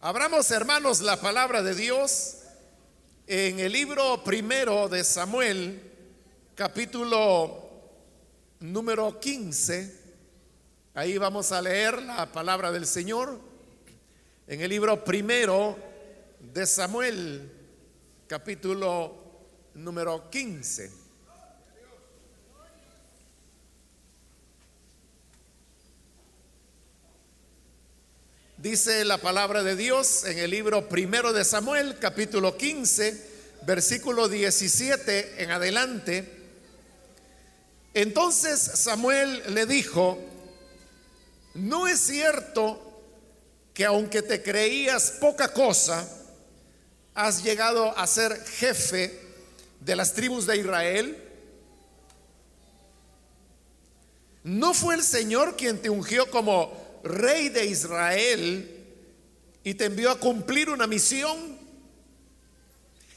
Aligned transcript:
Abramos, 0.00 0.48
hermanos, 0.52 1.00
la 1.00 1.20
palabra 1.20 1.60
de 1.60 1.74
Dios 1.74 2.36
en 3.26 3.58
el 3.58 3.72
libro 3.72 4.22
primero 4.22 4.88
de 4.88 5.02
Samuel, 5.02 5.82
capítulo 6.54 7.68
número 8.60 9.18
15. 9.18 10.00
Ahí 10.94 11.18
vamos 11.18 11.50
a 11.50 11.60
leer 11.60 12.00
la 12.00 12.30
palabra 12.30 12.70
del 12.70 12.86
Señor. 12.86 13.40
En 14.46 14.60
el 14.60 14.70
libro 14.70 15.02
primero 15.02 15.76
de 16.38 16.64
Samuel, 16.64 17.50
capítulo 18.28 19.16
número 19.74 20.30
15. 20.30 21.07
Dice 28.58 29.04
la 29.04 29.18
palabra 29.18 29.62
de 29.62 29.76
Dios 29.76 30.24
en 30.24 30.36
el 30.40 30.50
libro 30.50 30.88
primero 30.88 31.32
de 31.32 31.44
Samuel, 31.44 31.96
capítulo 32.00 32.56
15, 32.56 33.30
versículo 33.62 34.28
17 34.28 35.44
en 35.44 35.52
adelante. 35.52 36.28
Entonces 37.94 38.58
Samuel 38.58 39.54
le 39.54 39.64
dijo, 39.64 40.18
no 41.54 41.86
es 41.86 42.00
cierto 42.00 43.00
que 43.72 43.84
aunque 43.84 44.22
te 44.22 44.42
creías 44.42 45.12
poca 45.20 45.52
cosa, 45.52 46.08
has 47.14 47.44
llegado 47.44 47.96
a 47.96 48.08
ser 48.08 48.44
jefe 48.44 49.20
de 49.78 49.94
las 49.94 50.14
tribus 50.14 50.46
de 50.46 50.56
Israel. 50.56 51.16
¿No 54.42 54.74
fue 54.74 54.96
el 54.96 55.04
Señor 55.04 55.56
quien 55.56 55.80
te 55.80 55.90
ungió 55.90 56.28
como 56.28 56.87
rey 57.02 57.48
de 57.48 57.66
Israel 57.66 58.78
y 59.64 59.74
te 59.74 59.86
envió 59.86 60.10
a 60.10 60.18
cumplir 60.18 60.70
una 60.70 60.86
misión. 60.86 61.58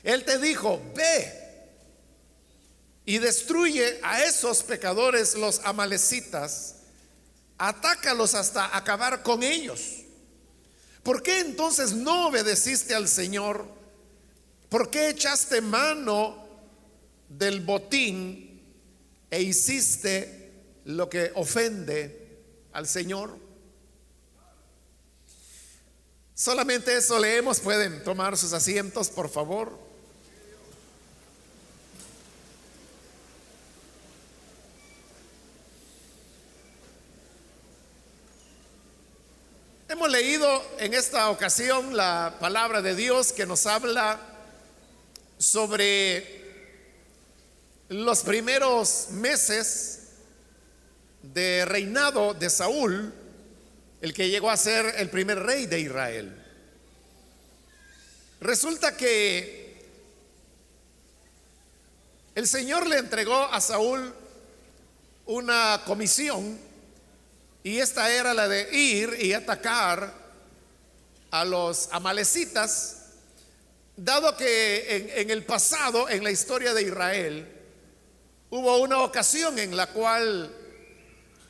Él 0.03 0.23
te 0.25 0.37
dijo, 0.37 0.81
ve 0.95 1.41
y 3.05 3.17
destruye 3.17 3.99
a 4.03 4.23
esos 4.23 4.63
pecadores, 4.63 5.35
los 5.35 5.59
amalecitas, 5.63 6.75
atácalos 7.57 8.35
hasta 8.35 8.75
acabar 8.75 9.23
con 9.23 9.43
ellos. 9.43 9.97
¿Por 11.03 11.23
qué 11.23 11.39
entonces 11.39 11.93
no 11.93 12.27
obedeciste 12.27 12.93
al 12.93 13.07
Señor? 13.07 13.65
¿Por 14.69 14.89
qué 14.89 15.09
echaste 15.09 15.61
mano 15.61 16.47
del 17.27 17.61
botín 17.61 18.61
e 19.29 19.41
hiciste 19.41 20.51
lo 20.85 21.09
que 21.09 21.31
ofende 21.35 22.39
al 22.71 22.87
Señor? 22.87 23.50
Solamente 26.41 26.97
eso 26.97 27.19
leemos. 27.19 27.59
Pueden 27.59 28.03
tomar 28.03 28.35
sus 28.35 28.51
asientos, 28.51 29.09
por 29.09 29.29
favor. 29.29 29.77
Hemos 39.87 40.09
leído 40.09 40.65
en 40.79 40.95
esta 40.95 41.29
ocasión 41.29 41.95
la 41.95 42.37
palabra 42.39 42.81
de 42.81 42.95
Dios 42.95 43.31
que 43.31 43.45
nos 43.45 43.67
habla 43.67 44.19
sobre 45.37 46.41
los 47.89 48.21
primeros 48.21 49.09
meses 49.11 50.07
de 51.21 51.65
reinado 51.65 52.33
de 52.33 52.49
Saúl 52.49 53.13
el 54.01 54.13
que 54.13 54.29
llegó 54.29 54.49
a 54.49 54.57
ser 54.57 54.95
el 54.97 55.09
primer 55.09 55.39
rey 55.39 55.67
de 55.67 55.79
Israel. 55.79 56.35
Resulta 58.41 58.97
que 58.97 59.79
el 62.33 62.47
Señor 62.47 62.87
le 62.87 62.97
entregó 62.97 63.45
a 63.45 63.61
Saúl 63.61 64.13
una 65.27 65.81
comisión 65.85 66.59
y 67.63 67.77
esta 67.77 68.11
era 68.11 68.33
la 68.33 68.47
de 68.47 68.75
ir 68.75 69.17
y 69.19 69.33
atacar 69.33 70.13
a 71.29 71.45
los 71.45 71.89
amalecitas, 71.91 72.97
dado 73.95 74.35
que 74.35 75.13
en, 75.17 75.29
el 75.29 75.45
pasado, 75.45 76.09
en 76.09 76.23
la 76.23 76.31
historia 76.31 76.73
de 76.73 76.81
Israel, 76.81 77.47
hubo 78.49 78.77
una 78.79 79.03
ocasión 79.03 79.59
en 79.59 79.77
la 79.77 79.87
cual 79.87 80.53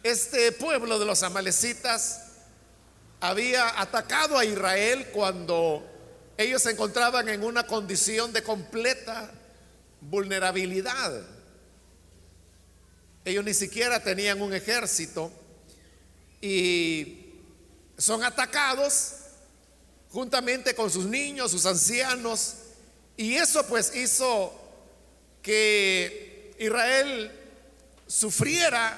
este 0.04 0.52
pueblo 0.52 1.00
de 1.00 1.06
los 1.06 1.24
amalecitas 1.24 2.21
había 3.22 3.80
atacado 3.80 4.38
a 4.38 4.44
Israel 4.44 5.08
cuando 5.14 5.88
ellos 6.38 6.64
se 6.64 6.72
encontraban 6.72 7.30
en 7.30 7.44
una 7.44 7.68
condición 7.68 8.34
de 8.34 8.42
completa 8.42 9.32
vulnerabilidad. 10.02 11.22
Ellos 13.24 13.46
ni 13.46 13.54
siquiera 13.54 14.02
tenían 14.02 14.42
un 14.42 14.54
ejército 14.54 15.32
y 16.42 17.36
son 17.96 18.24
atacados 18.24 19.14
juntamente 20.10 20.74
con 20.74 20.90
sus 20.90 21.06
niños, 21.06 21.52
sus 21.52 21.68
ancianos, 21.68 22.56
y 23.16 23.36
eso 23.36 23.66
pues 23.68 23.96
hizo 23.96 24.52
que 25.44 26.56
Israel 26.58 27.32
sufriera 28.08 28.98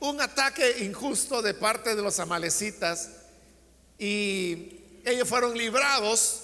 un 0.00 0.20
ataque 0.20 0.84
injusto 0.84 1.42
de 1.42 1.54
parte 1.54 1.94
de 1.94 2.02
los 2.02 2.18
amalecitas 2.20 3.10
y 3.98 4.80
ellos 5.04 5.28
fueron 5.28 5.56
librados 5.56 6.42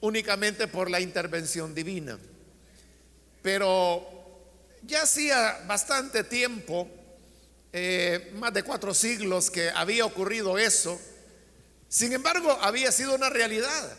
únicamente 0.00 0.66
por 0.68 0.90
la 0.90 1.00
intervención 1.00 1.74
divina. 1.74 2.18
Pero 3.42 4.06
ya 4.82 5.02
hacía 5.02 5.62
bastante 5.66 6.24
tiempo, 6.24 6.88
eh, 7.72 8.32
más 8.34 8.52
de 8.52 8.62
cuatro 8.62 8.92
siglos, 8.92 9.50
que 9.50 9.70
había 9.70 10.04
ocurrido 10.04 10.58
eso. 10.58 11.00
Sin 11.88 12.12
embargo, 12.12 12.50
había 12.60 12.92
sido 12.92 13.14
una 13.14 13.30
realidad 13.30 13.96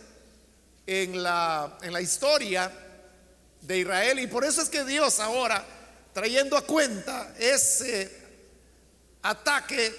en 0.85 1.23
la, 1.23 1.77
en 1.81 1.93
la 1.93 2.01
historia 2.01 2.71
de 3.61 3.79
Israel 3.79 4.19
y 4.19 4.27
por 4.27 4.43
eso 4.43 4.61
es 4.61 4.69
que 4.69 4.83
Dios 4.83 5.19
ahora, 5.19 5.65
trayendo 6.13 6.57
a 6.57 6.65
cuenta 6.65 7.33
ese 7.39 8.20
ataque 9.23 9.95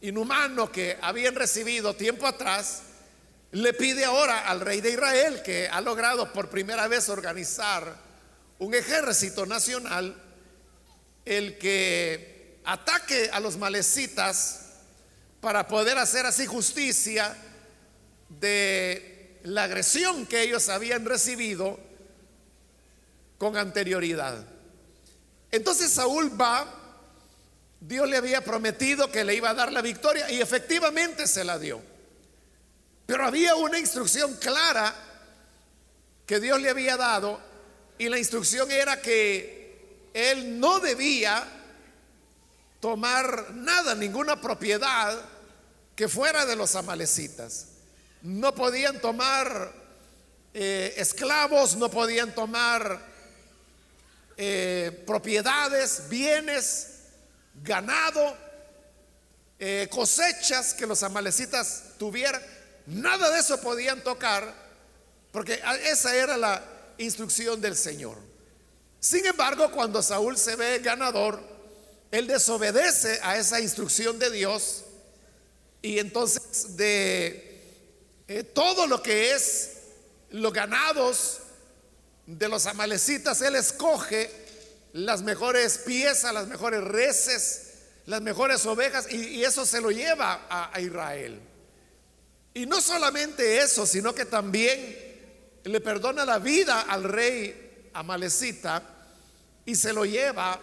inhumano 0.00 0.70
que 0.70 0.98
habían 1.00 1.34
recibido 1.34 1.94
tiempo 1.94 2.26
atrás, 2.26 2.82
le 3.52 3.72
pide 3.72 4.04
ahora 4.04 4.48
al 4.48 4.60
rey 4.60 4.80
de 4.80 4.90
Israel, 4.90 5.42
que 5.42 5.68
ha 5.68 5.80
logrado 5.80 6.32
por 6.32 6.50
primera 6.50 6.88
vez 6.88 7.08
organizar 7.08 7.96
un 8.58 8.74
ejército 8.74 9.46
nacional, 9.46 10.14
el 11.24 11.56
que 11.58 12.60
ataque 12.64 13.30
a 13.32 13.40
los 13.40 13.56
malecitas 13.56 14.60
para 15.40 15.68
poder 15.68 15.98
hacer 15.98 16.26
así 16.26 16.46
justicia 16.46 17.36
de 18.28 19.38
la 19.44 19.64
agresión 19.64 20.26
que 20.26 20.42
ellos 20.42 20.68
habían 20.68 21.04
recibido 21.04 21.78
con 23.38 23.56
anterioridad. 23.56 24.44
Entonces 25.50 25.92
Saúl 25.92 26.40
va 26.40 26.83
Dios 27.80 28.08
le 28.08 28.16
había 28.16 28.42
prometido 28.42 29.10
que 29.10 29.24
le 29.24 29.34
iba 29.34 29.50
a 29.50 29.54
dar 29.54 29.72
la 29.72 29.82
victoria 29.82 30.30
y 30.30 30.40
efectivamente 30.40 31.26
se 31.26 31.44
la 31.44 31.58
dio. 31.58 31.80
Pero 33.06 33.26
había 33.26 33.54
una 33.56 33.78
instrucción 33.78 34.34
clara 34.36 34.94
que 36.26 36.40
Dios 36.40 36.60
le 36.60 36.70
había 36.70 36.96
dado 36.96 37.40
y 37.98 38.08
la 38.08 38.18
instrucción 38.18 38.70
era 38.70 39.00
que 39.00 40.08
él 40.14 40.58
no 40.58 40.80
debía 40.80 41.46
tomar 42.80 43.52
nada, 43.54 43.94
ninguna 43.94 44.40
propiedad 44.40 45.20
que 45.94 46.08
fuera 46.08 46.46
de 46.46 46.56
los 46.56 46.74
amalecitas. 46.76 47.68
No 48.22 48.54
podían 48.54 49.00
tomar 49.00 49.72
eh, 50.54 50.94
esclavos, 50.96 51.76
no 51.76 51.90
podían 51.90 52.34
tomar 52.34 53.00
eh, 54.36 55.02
propiedades, 55.06 56.08
bienes 56.08 56.93
ganado, 57.62 58.36
eh, 59.58 59.88
cosechas 59.90 60.74
que 60.74 60.86
los 60.86 61.02
amalecitas 61.02 61.84
tuvieran, 61.98 62.42
nada 62.86 63.30
de 63.30 63.40
eso 63.40 63.60
podían 63.60 64.02
tocar, 64.02 64.54
porque 65.32 65.60
esa 65.84 66.14
era 66.14 66.36
la 66.36 66.62
instrucción 66.98 67.60
del 67.60 67.76
Señor. 67.76 68.18
Sin 69.00 69.24
embargo, 69.26 69.70
cuando 69.70 70.02
Saúl 70.02 70.36
se 70.36 70.56
ve 70.56 70.78
ganador, 70.78 71.40
él 72.10 72.26
desobedece 72.26 73.18
a 73.22 73.36
esa 73.36 73.60
instrucción 73.60 74.18
de 74.18 74.30
Dios 74.30 74.84
y 75.82 75.98
entonces 75.98 76.76
de 76.76 77.60
eh, 78.28 78.42
todo 78.42 78.86
lo 78.86 79.02
que 79.02 79.32
es 79.32 79.72
los 80.30 80.52
ganados 80.52 81.40
de 82.26 82.48
los 82.48 82.66
amalecitas, 82.66 83.40
él 83.42 83.56
escoge 83.56 84.43
las 84.94 85.22
mejores 85.22 85.78
piezas, 85.78 86.32
las 86.32 86.46
mejores 86.46 86.82
reses, 86.82 87.72
las 88.06 88.22
mejores 88.22 88.64
ovejas, 88.64 89.12
y, 89.12 89.42
eso 89.42 89.66
se 89.66 89.80
lo 89.80 89.90
lleva 89.90 90.46
a, 90.48 90.80
Israel. 90.80 91.40
Y 92.54 92.64
no 92.66 92.80
solamente 92.80 93.58
eso, 93.58 93.86
sino 93.86 94.14
que 94.14 94.24
también 94.24 95.58
le 95.64 95.80
perdona 95.80 96.24
la 96.24 96.38
vida 96.38 96.82
al 96.82 97.02
rey 97.02 97.90
Amalecita 97.92 98.82
y 99.64 99.74
se 99.74 99.92
lo 99.92 100.04
lleva 100.04 100.60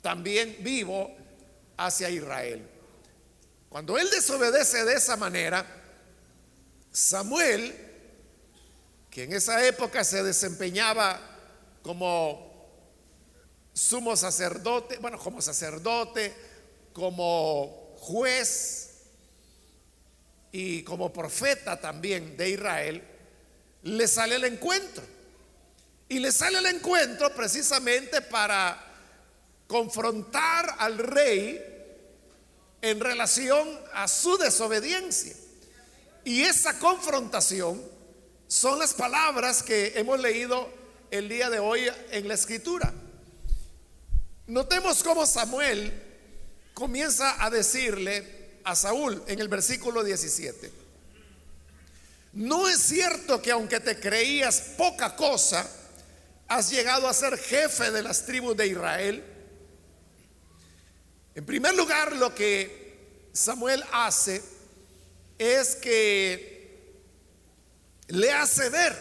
también 0.00 0.56
vivo 0.60 1.14
hacia 1.76 2.08
Israel. 2.08 2.66
Cuando 3.68 3.98
él 3.98 4.08
desobedece 4.10 4.82
de 4.86 4.94
esa 4.94 5.18
manera, 5.18 5.66
Samuel, 6.90 7.74
que 9.10 9.24
en 9.24 9.34
esa 9.34 9.66
época 9.66 10.04
se 10.04 10.22
desempeñaba 10.22 11.20
como 11.82 12.51
sumo 13.72 14.16
sacerdote, 14.16 14.98
bueno, 14.98 15.18
como 15.18 15.40
sacerdote, 15.40 16.34
como 16.92 17.94
juez 17.98 18.90
y 20.52 20.82
como 20.82 21.12
profeta 21.12 21.80
también 21.80 22.36
de 22.36 22.50
Israel, 22.50 23.02
le 23.82 24.08
sale 24.08 24.36
el 24.36 24.44
encuentro. 24.44 25.04
Y 26.08 26.18
le 26.18 26.30
sale 26.30 26.58
el 26.58 26.66
encuentro 26.66 27.34
precisamente 27.34 28.20
para 28.20 28.78
confrontar 29.66 30.76
al 30.78 30.98
rey 30.98 31.58
en 32.82 33.00
relación 33.00 33.80
a 33.94 34.06
su 34.08 34.36
desobediencia. 34.36 35.34
Y 36.24 36.42
esa 36.42 36.78
confrontación 36.78 37.82
son 38.46 38.78
las 38.78 38.92
palabras 38.92 39.62
que 39.62 39.94
hemos 39.96 40.20
leído 40.20 40.68
el 41.10 41.28
día 41.28 41.48
de 41.48 41.58
hoy 41.58 41.86
en 42.10 42.28
la 42.28 42.34
escritura. 42.34 42.92
Notemos 44.52 45.02
cómo 45.02 45.24
Samuel 45.24 45.90
comienza 46.74 47.42
a 47.42 47.48
decirle 47.48 48.58
a 48.64 48.76
Saúl 48.76 49.22
en 49.26 49.38
el 49.38 49.48
versículo 49.48 50.04
17, 50.04 50.70
no 52.34 52.68
es 52.68 52.78
cierto 52.78 53.40
que 53.40 53.50
aunque 53.50 53.80
te 53.80 53.98
creías 53.98 54.60
poca 54.76 55.16
cosa, 55.16 55.66
has 56.48 56.70
llegado 56.70 57.08
a 57.08 57.14
ser 57.14 57.38
jefe 57.38 57.90
de 57.92 58.02
las 58.02 58.26
tribus 58.26 58.54
de 58.54 58.66
Israel. 58.66 59.24
En 61.34 61.46
primer 61.46 61.74
lugar, 61.74 62.14
lo 62.14 62.34
que 62.34 63.30
Samuel 63.32 63.82
hace 63.90 64.42
es 65.38 65.76
que 65.76 66.92
le 68.08 68.30
hace 68.30 68.68
ver 68.68 68.94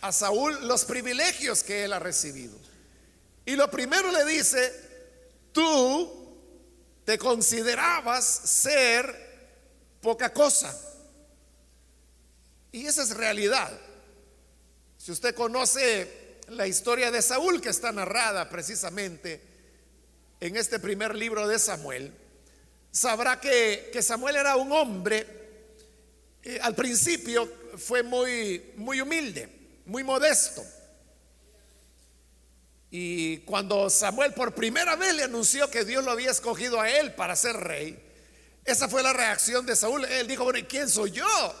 a 0.00 0.10
Saúl 0.10 0.66
los 0.66 0.86
privilegios 0.86 1.62
que 1.62 1.84
él 1.84 1.92
ha 1.92 1.98
recibido. 1.98 2.61
Y 3.44 3.56
lo 3.56 3.70
primero 3.70 4.10
le 4.12 4.24
dice, 4.24 4.72
tú 5.52 6.22
te 7.04 7.18
considerabas 7.18 8.24
ser 8.24 9.32
poca 10.00 10.32
cosa. 10.32 10.78
Y 12.70 12.86
esa 12.86 13.02
es 13.02 13.16
realidad. 13.16 13.70
Si 14.96 15.10
usted 15.10 15.34
conoce 15.34 16.38
la 16.48 16.66
historia 16.66 17.10
de 17.10 17.22
Saúl 17.22 17.60
que 17.60 17.70
está 17.70 17.92
narrada 17.92 18.48
precisamente 18.48 19.40
en 20.40 20.56
este 20.56 20.78
primer 20.78 21.14
libro 21.14 21.46
de 21.48 21.58
Samuel, 21.58 22.12
sabrá 22.90 23.40
que, 23.40 23.98
Samuel 24.02 24.36
era 24.36 24.56
un 24.56 24.70
hombre, 24.72 25.26
eh, 26.42 26.58
al 26.62 26.74
principio 26.74 27.50
fue 27.76 28.02
muy, 28.02 28.72
muy 28.76 29.00
humilde, 29.00 29.48
muy 29.86 30.04
modesto. 30.04 30.64
Y 32.94 33.38
cuando 33.38 33.88
Samuel 33.88 34.34
por 34.34 34.54
primera 34.54 34.96
vez 34.96 35.14
le 35.14 35.22
anunció 35.22 35.70
que 35.70 35.82
Dios 35.82 36.04
lo 36.04 36.10
había 36.10 36.30
escogido 36.30 36.78
a 36.78 36.90
él 36.90 37.14
para 37.14 37.34
ser 37.34 37.56
rey, 37.56 37.98
esa 38.66 38.86
fue 38.86 39.02
la 39.02 39.14
reacción 39.14 39.64
de 39.64 39.74
Saúl. 39.74 40.04
Él 40.04 40.28
dijo, 40.28 40.44
bueno, 40.44 40.58
¿y 40.58 40.64
quién 40.64 40.90
soy 40.90 41.10
yo? 41.12 41.54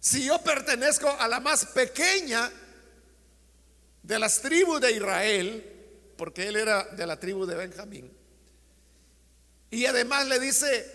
Si 0.00 0.24
yo 0.24 0.38
pertenezco 0.38 1.10
a 1.10 1.28
la 1.28 1.40
más 1.40 1.66
pequeña 1.66 2.50
de 4.02 4.18
las 4.18 4.40
tribus 4.40 4.80
de 4.80 4.92
Israel, 4.92 6.12
porque 6.16 6.48
él 6.48 6.56
era 6.56 6.84
de 6.84 7.06
la 7.06 7.20
tribu 7.20 7.44
de 7.44 7.54
Benjamín. 7.54 8.10
Y 9.70 9.84
además 9.84 10.26
le 10.26 10.38
dice, 10.40 10.90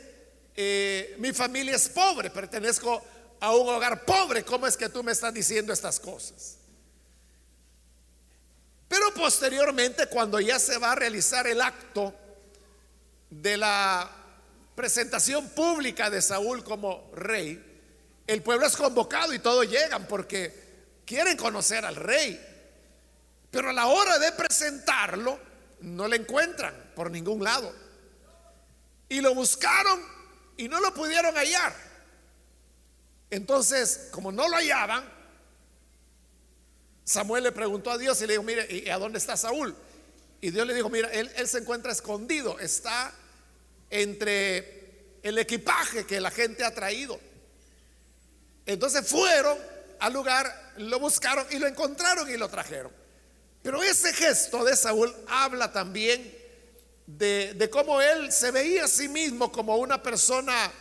eh, 0.56 1.16
mi 1.20 1.34
familia 1.34 1.76
es 1.76 1.88
pobre, 1.90 2.32
pertenezco 2.32 3.06
a 3.40 3.56
un 3.56 3.70
hogar 3.70 4.06
pobre, 4.06 4.44
¿cómo 4.44 4.66
es 4.66 4.76
que 4.76 4.90
tú 4.90 5.04
me 5.04 5.12
estás 5.12 5.36
diciendo 5.36 5.72
estas 5.72 6.00
cosas? 6.00 6.59
Pero 8.90 9.14
posteriormente, 9.14 10.08
cuando 10.08 10.40
ya 10.40 10.58
se 10.60 10.78
va 10.80 10.92
a 10.92 10.96
realizar 10.96 11.46
el 11.48 11.62
acto 11.62 12.14
de 13.30 13.56
la 13.56 14.10
presentación 14.76 15.48
pública 15.50 16.10
de 16.10 16.22
Saúl 16.22 16.64
como 16.64 17.12
rey, 17.14 17.64
el 18.26 18.42
pueblo 18.42 18.66
es 18.66 18.76
convocado 18.76 19.32
y 19.34 19.40
todos 19.40 19.70
llegan 19.70 20.08
porque 20.08 21.02
quieren 21.06 21.38
conocer 21.38 21.86
al 21.86 21.96
rey. 21.96 22.44
Pero 23.52 23.70
a 23.70 23.74
la 23.74 23.86
hora 23.86 24.18
de 24.18 24.32
presentarlo, 24.32 25.40
no 25.82 26.08
le 26.08 26.18
encuentran 26.18 26.92
por 26.96 27.12
ningún 27.12 27.44
lado. 27.44 27.74
Y 29.08 29.22
lo 29.22 29.36
buscaron 29.36 30.04
y 30.58 30.68
no 30.68 30.80
lo 30.80 30.94
pudieron 30.96 31.36
hallar. 31.36 31.76
Entonces, 33.30 34.10
como 34.12 34.32
no 34.32 34.48
lo 34.48 34.56
hallaban, 34.56 35.19
Samuel 37.10 37.44
le 37.44 37.52
preguntó 37.52 37.90
a 37.90 37.98
Dios 37.98 38.22
y 38.22 38.28
le 38.28 38.34
dijo, 38.34 38.44
mire, 38.44 38.68
¿y 38.70 38.88
a 38.88 39.00
dónde 39.00 39.18
está 39.18 39.36
Saúl? 39.36 39.76
Y 40.42 40.52
Dios 40.52 40.68
le 40.68 40.76
dijo, 40.76 40.92
mira, 40.92 41.10
él, 41.12 41.48
se 41.48 41.58
encuentra 41.58 41.92
escondido, 41.92 42.60
está 42.60 43.12
entre 43.90 45.18
el 45.24 45.40
equipaje 45.40 46.06
que 46.06 46.22
la 46.22 46.30
gente 46.30 46.64
ha 46.64 46.72
traído. 46.72 47.20
Entonces 48.64 49.08
fueron 49.08 49.58
al 50.00 50.14
lugar, 50.14 50.74
lo 50.78 51.00
buscaron 51.00 51.48
y 51.50 51.58
lo 51.58 51.66
encontraron 51.66 52.30
y 52.30 52.38
lo 52.38 52.48
trajeron. 52.48 52.92
Pero 53.64 53.82
ese 53.82 54.14
gesto 54.14 54.64
de 54.64 54.76
Saúl 54.76 55.12
habla 55.30 55.74
también 55.74 56.32
de, 57.08 57.70
cómo 57.72 58.04
él 58.04 58.32
se 58.32 58.52
veía 58.52 58.86
a 58.86 58.88
sí 58.88 59.08
mismo 59.08 59.52
como 59.52 59.78
una 59.78 60.04
persona 60.04 60.72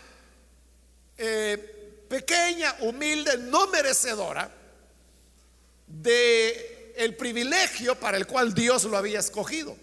eh, 1.16 2.04
pequeña, 2.06 2.76
humilde, 2.80 3.38
no 3.38 3.66
merecedora 3.68 4.57
de 5.88 6.94
el 6.96 7.16
privilegio 7.16 7.98
para 7.98 8.16
el 8.16 8.26
cual 8.26 8.54
Dios 8.54 8.84
lo 8.84 8.96
había 8.96 9.20
escogido. 9.20 9.76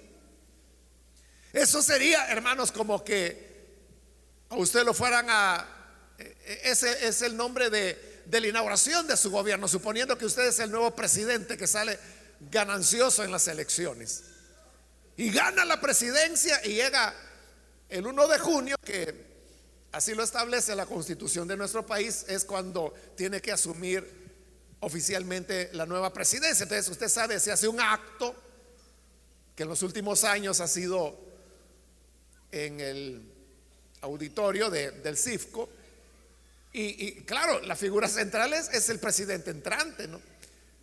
Eso 1.53 1.81
sería, 1.81 2.27
hermanos, 2.27 2.71
como 2.71 3.03
que 3.03 3.55
a 4.49 4.55
usted 4.57 4.83
lo 4.83 4.93
fueran 4.93 5.27
a 5.29 5.75
eh, 6.17 6.61
ese 6.63 7.07
es 7.07 7.21
el 7.21 7.35
nombre 7.35 7.69
de, 7.69 8.23
de 8.25 8.41
la 8.41 8.47
inauguración 8.47 9.07
de 9.07 9.17
su 9.17 9.31
gobierno, 9.31 9.67
suponiendo 9.67 10.17
que 10.17 10.25
usted 10.25 10.47
es 10.47 10.59
el 10.59 10.71
nuevo 10.71 10.95
presidente 10.95 11.57
que 11.57 11.67
sale 11.67 11.97
ganancioso 12.51 13.23
en 13.23 13.31
las 13.31 13.47
elecciones. 13.47 14.23
Y 15.17 15.31
gana 15.31 15.63
la 15.65 15.79
presidencia 15.79 16.59
y 16.65 16.75
llega 16.75 17.13
el 17.89 18.05
1 18.05 18.27
de 18.27 18.39
junio, 18.39 18.75
que 18.83 19.25
así 19.91 20.13
lo 20.13 20.23
establece 20.23 20.75
la 20.75 20.85
constitución 20.85 21.47
de 21.47 21.55
nuestro 21.55 21.85
país, 21.85 22.25
es 22.27 22.43
cuando 22.43 22.93
tiene 23.15 23.41
que 23.41 23.51
asumir 23.51 24.24
oficialmente 24.79 25.69
la 25.73 25.85
nueva 25.85 26.13
presidencia. 26.13 26.63
Entonces 26.63 26.89
usted 26.89 27.09
sabe, 27.09 27.39
se 27.39 27.51
hace 27.51 27.67
un 27.67 27.79
acto 27.79 28.35
que 29.55 29.63
en 29.63 29.69
los 29.69 29.81
últimos 29.81 30.23
años 30.23 30.59
ha 30.59 30.67
sido 30.67 31.17
en 32.51 32.79
el 32.79 33.21
auditorio 34.01 34.69
del 34.69 35.17
CIFCO. 35.17 35.69
Y, 36.77 37.21
claro, 37.21 37.61
la 37.61 37.75
figura 37.75 38.09
central 38.09 38.51
es, 38.51 38.89
el 38.89 38.99
presidente 38.99 39.49
entrante, 39.49 40.09
¿no? 40.09 40.21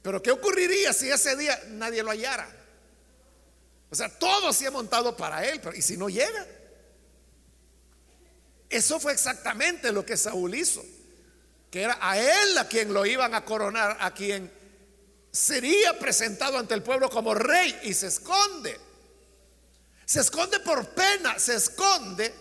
Pero 0.01 0.23
¿qué 0.23 0.31
ocurriría 0.31 0.93
si 0.95 1.11
ese 1.11 1.37
día 1.37 1.59
nadie 1.69 2.03
lo 2.03 2.11
hallara? 2.11 2.49
O 3.91 3.95
sea, 3.95 4.09
todo 4.09 4.55
se 4.55 4.67
ha 4.67 4.71
montado 4.71 5.15
para 5.15 5.47
él, 5.47 5.61
pero 5.61 5.77
¿y 5.77 5.83
si 5.83 5.99
no 5.99 6.09
llega? 6.09 6.47
Eso 8.71 8.99
fue 8.99 9.13
exactamente 9.13 9.93
lo 9.93 10.05
que 10.05 10.17
Saúl 10.17 10.55
hizo, 10.55 10.83
que 11.73 11.81
era 11.81 11.97
a 12.02 12.19
él 12.19 12.59
a 12.59 12.69
quien 12.69 12.93
lo 12.93 13.07
iban 13.07 13.35
a 13.35 13.47
coronar, 13.47 13.97
a 13.99 14.12
quien 14.12 14.52
sería 15.33 15.99
presentado 15.99 16.59
ante 16.59 16.75
el 16.75 16.83
pueblo 16.83 17.09
como 17.09 17.33
rey 17.33 17.81
y 17.85 17.95
se 17.95 18.09
esconde. 18.09 18.79
Se 20.05 20.21
esconde 20.21 20.61
por 20.61 20.91
pena, 20.91 21.38
se 21.38 21.55
esconde 21.55 22.35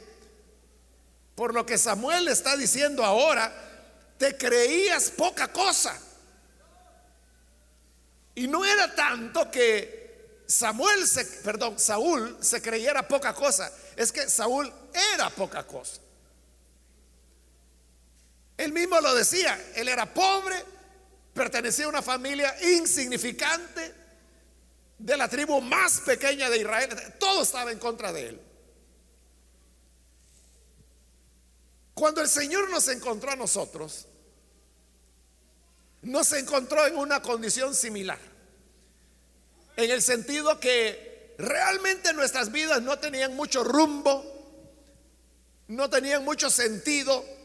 por 1.34 1.54
lo 1.54 1.66
que 1.66 1.78
Samuel 1.78 2.28
está 2.28 2.58
diciendo 2.58 3.06
ahora, 3.06 3.54
te 4.18 4.36
creías 4.36 5.10
poca 5.12 5.48
cosa. 5.48 5.98
Y 8.36 8.50
no 8.50 8.66
era 8.66 8.94
tanto 8.94 9.50
que 9.50 10.44
Samuel, 10.46 11.08
se, 11.08 11.24
perdón, 11.42 11.80
Saúl 11.80 12.38
se 12.42 12.62
creyera 12.62 13.08
poca 13.08 13.34
cosa, 13.34 13.72
es 13.96 14.12
que 14.12 14.30
Saúl 14.30 14.70
era 15.14 15.30
poca 15.30 15.66
cosa. 15.66 16.02
Él 18.62 18.74
mismo 18.74 19.02
lo 19.02 19.16
decía, 19.16 19.60
él 19.74 19.88
era 19.88 20.14
pobre, 20.14 20.56
pertenecía 21.34 21.86
a 21.86 21.90
una 21.90 22.04
familia 22.04 22.56
insignificante 22.62 23.92
de 25.00 25.18
la 25.18 25.28
tribu 25.28 25.60
más 25.62 26.02
pequeña 26.02 26.48
de 26.48 26.60
Israel, 26.60 26.96
todo 27.20 27.42
estaba 27.42 27.72
en 27.72 27.80
contra 27.80 28.14
de 28.14 28.30
él. 28.30 28.42
Cuando 31.96 32.22
el 32.22 32.30
Señor 32.30 32.70
nos 32.70 32.88
encontró 32.90 33.32
a 33.32 33.36
nosotros, 33.36 34.06
nos 36.04 36.32
encontró 36.34 36.86
en 36.86 36.98
una 36.98 37.20
condición 37.20 37.74
similar. 37.74 38.20
En 39.76 39.90
el 39.90 40.04
sentido 40.04 40.60
que 40.60 41.34
realmente 41.40 42.14
nuestras 42.14 42.52
vidas 42.52 42.84
no 42.84 43.00
tenían 43.00 43.36
mucho 43.36 43.64
rumbo, 43.64 44.24
no 45.68 45.90
tenían 45.90 46.24
mucho 46.24 46.52
sentido. 46.52 47.41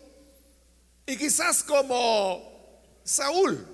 Y 1.06 1.16
quizás 1.16 1.62
como 1.62 2.82
Saúl, 3.04 3.64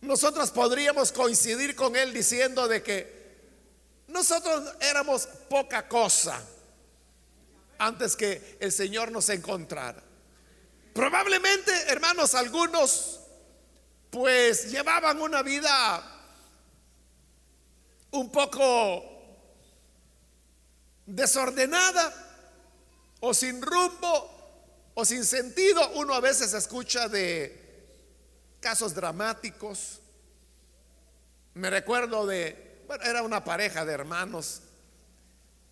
nosotros 0.00 0.50
podríamos 0.50 1.12
coincidir 1.12 1.76
con 1.76 1.94
él 1.94 2.14
diciendo 2.14 2.66
de 2.66 2.82
que 2.82 3.22
nosotros 4.08 4.74
éramos 4.80 5.26
poca 5.48 5.86
cosa 5.86 6.42
antes 7.78 8.16
que 8.16 8.56
el 8.60 8.72
Señor 8.72 9.12
nos 9.12 9.28
encontrara. 9.28 10.02
Probablemente, 10.94 11.72
hermanos, 11.88 12.34
algunos 12.34 13.20
pues 14.10 14.70
llevaban 14.70 15.20
una 15.20 15.42
vida 15.42 16.02
un 18.10 18.30
poco 18.30 19.02
desordenada 21.06 22.12
o 23.20 23.32
sin 23.32 23.62
rumbo 23.62 24.31
o 24.94 25.04
sin 25.04 25.24
sentido. 25.24 25.90
Uno 25.94 26.14
a 26.14 26.20
veces 26.20 26.54
escucha 26.54 27.08
de 27.08 27.58
casos 28.60 28.94
dramáticos. 28.94 30.00
Me 31.54 31.70
recuerdo 31.70 32.26
de, 32.26 32.82
bueno, 32.86 33.04
era 33.04 33.22
una 33.22 33.44
pareja 33.44 33.84
de 33.84 33.92
hermanos 33.92 34.62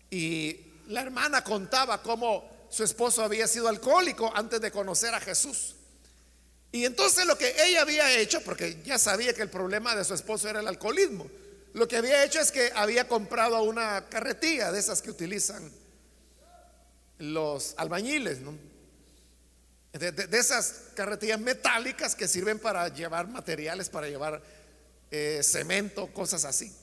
y 0.09 0.59
la 0.87 1.01
hermana 1.01 1.43
contaba 1.43 2.01
cómo 2.01 2.67
su 2.69 2.83
esposo 2.83 3.23
había 3.23 3.47
sido 3.47 3.67
alcohólico 3.67 4.31
antes 4.35 4.61
de 4.61 4.71
conocer 4.71 5.13
a 5.13 5.19
Jesús. 5.19 5.75
Y 6.71 6.85
entonces 6.85 7.25
lo 7.25 7.37
que 7.37 7.53
ella 7.65 7.81
había 7.81 8.11
hecho, 8.17 8.41
porque 8.43 8.81
ya 8.83 8.97
sabía 8.97 9.33
que 9.33 9.41
el 9.41 9.49
problema 9.49 9.95
de 9.95 10.05
su 10.05 10.13
esposo 10.13 10.47
era 10.47 10.61
el 10.61 10.67
alcoholismo, 10.67 11.29
lo 11.73 11.87
que 11.87 11.97
había 11.97 12.23
hecho 12.23 12.39
es 12.39 12.51
que 12.51 12.71
había 12.75 13.07
comprado 13.07 13.61
una 13.63 14.07
carretilla 14.09 14.71
de 14.71 14.79
esas 14.79 15.01
que 15.01 15.09
utilizan 15.09 15.71
los 17.17 17.73
albañiles, 17.77 18.39
de, 19.93 20.39
esas 20.39 20.81
carretillas 20.95 21.39
metálicas 21.39 22.15
que 22.15 22.27
sirven 22.27 22.59
para 22.59 22.87
llevar 22.89 23.27
materiales, 23.27 23.89
para 23.89 24.07
llevar 24.07 24.41
eh, 25.09 25.41
cemento, 25.43 26.07
cosas 26.13 26.45
así. 26.45 26.73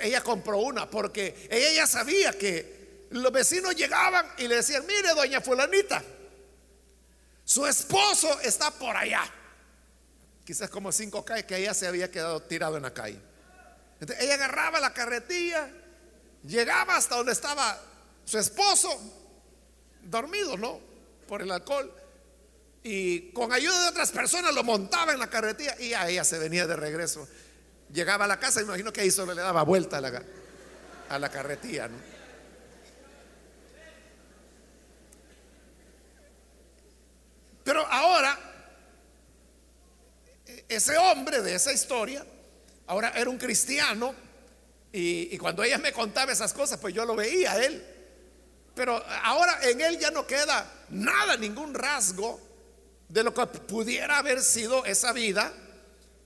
ella 0.00 0.22
compró 0.22 0.58
una 0.58 0.88
porque 0.90 1.48
ella 1.50 1.72
ya 1.72 1.86
sabía 1.86 2.32
que 2.32 3.06
los 3.10 3.32
vecinos 3.32 3.74
llegaban 3.74 4.26
y 4.38 4.46
le 4.46 4.56
decían, 4.56 4.86
mire, 4.86 5.14
doña 5.14 5.40
fulanita, 5.40 6.02
su 7.44 7.66
esposo 7.66 8.40
está 8.40 8.70
por 8.70 8.96
allá. 8.96 9.24
Quizás 10.44 10.70
como 10.70 10.92
cinco 10.92 11.24
calles 11.24 11.46
que 11.46 11.56
ella 11.56 11.74
se 11.74 11.86
había 11.86 12.10
quedado 12.10 12.42
tirado 12.42 12.76
en 12.76 12.82
la 12.82 12.92
calle. 12.92 13.20
Entonces, 14.00 14.24
ella 14.24 14.34
agarraba 14.34 14.80
la 14.80 14.92
carretilla, 14.92 15.70
llegaba 16.44 16.96
hasta 16.96 17.16
donde 17.16 17.32
estaba 17.32 17.80
su 18.24 18.38
esposo, 18.38 18.88
dormido, 20.02 20.56
¿no? 20.56 20.80
Por 21.26 21.42
el 21.42 21.50
alcohol. 21.50 21.92
Y 22.82 23.32
con 23.32 23.52
ayuda 23.52 23.82
de 23.82 23.88
otras 23.88 24.10
personas 24.10 24.54
lo 24.54 24.64
montaba 24.64 25.12
en 25.12 25.18
la 25.18 25.28
carretilla 25.28 25.76
y 25.78 25.92
a 25.92 26.08
ella 26.08 26.24
se 26.24 26.38
venía 26.38 26.66
de 26.66 26.76
regreso. 26.76 27.28
Llegaba 27.92 28.24
a 28.24 28.28
la 28.28 28.38
casa, 28.38 28.62
imagino 28.62 28.92
que 28.92 29.02
ahí 29.02 29.10
solo 29.10 29.34
le 29.34 29.42
daba 29.42 29.62
vuelta 29.64 29.98
a 29.98 31.18
la, 31.18 31.28
carretilla. 31.28 31.90
Pero 37.64 37.86
ahora, 37.86 38.38
ese 40.68 40.96
hombre 40.96 41.42
de 41.42 41.54
esa 41.54 41.72
historia, 41.72 42.24
ahora 42.86 43.12
era 43.14 43.28
un 43.28 43.36
cristiano 43.36 44.14
y, 44.90 45.36
cuando 45.36 45.62
ella 45.62 45.78
me 45.78 45.92
contaba 45.92 46.32
esas 46.32 46.54
cosas, 46.54 46.80
pues 46.80 46.94
yo 46.94 47.04
lo 47.04 47.14
veía 47.14 47.52
a 47.52 47.64
él. 47.64 47.84
Pero 48.74 49.04
ahora 49.24 49.58
en 49.62 49.82
él 49.82 49.98
ya 49.98 50.10
no 50.10 50.26
queda 50.26 50.86
nada, 50.88 51.36
ningún 51.36 51.74
rasgo 51.74 52.49
de 53.10 53.22
lo 53.22 53.34
que 53.34 53.46
pudiera 53.46 54.18
haber 54.18 54.40
sido 54.40 54.84
esa 54.86 55.12
vida 55.12 55.52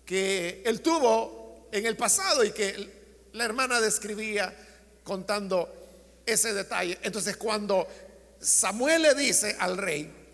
que 0.04 0.62
él 0.64 0.80
tuvo 0.80 1.68
en 1.72 1.86
el 1.86 1.96
pasado 1.96 2.44
y 2.44 2.52
que 2.52 3.28
la 3.32 3.44
hermana 3.44 3.80
describía 3.80 4.54
contando 5.02 6.22
ese 6.24 6.54
detalle. 6.54 6.98
Entonces 7.02 7.36
cuando 7.36 7.88
Samuel 8.38 9.02
le 9.02 9.14
dice 9.14 9.56
al 9.58 9.76
rey, 9.76 10.24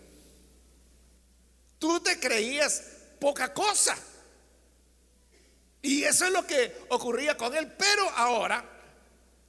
Tú 1.81 1.99
te 1.99 2.19
creías 2.19 2.83
poca 3.19 3.51
cosa. 3.51 3.97
Y 5.81 6.03
eso 6.03 6.25
es 6.25 6.31
lo 6.31 6.45
que 6.45 6.77
ocurría 6.89 7.35
con 7.35 7.55
él. 7.55 7.73
Pero 7.75 8.07
ahora 8.11 8.63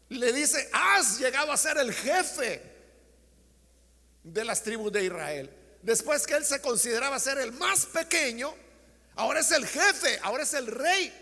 le 0.09 0.33
dice, 0.33 0.67
has 0.73 1.19
llegado 1.19 1.53
a 1.53 1.59
ser 1.59 1.77
el 1.77 1.93
jefe 1.93 2.63
de 4.23 4.45
las 4.47 4.63
tribus 4.63 4.91
de 4.93 5.05
Israel. 5.05 5.51
Después 5.83 6.27
que 6.27 6.35
él 6.35 6.45
se 6.45 6.61
consideraba 6.61 7.19
ser 7.19 7.39
el 7.39 7.53
más 7.53 7.87
pequeño, 7.87 8.55
ahora 9.17 9.41
es 9.41 9.51
el 9.51 9.67
jefe, 9.67 10.19
ahora 10.23 10.45
es 10.45 10.55
el 10.55 10.67
rey. 10.69 11.13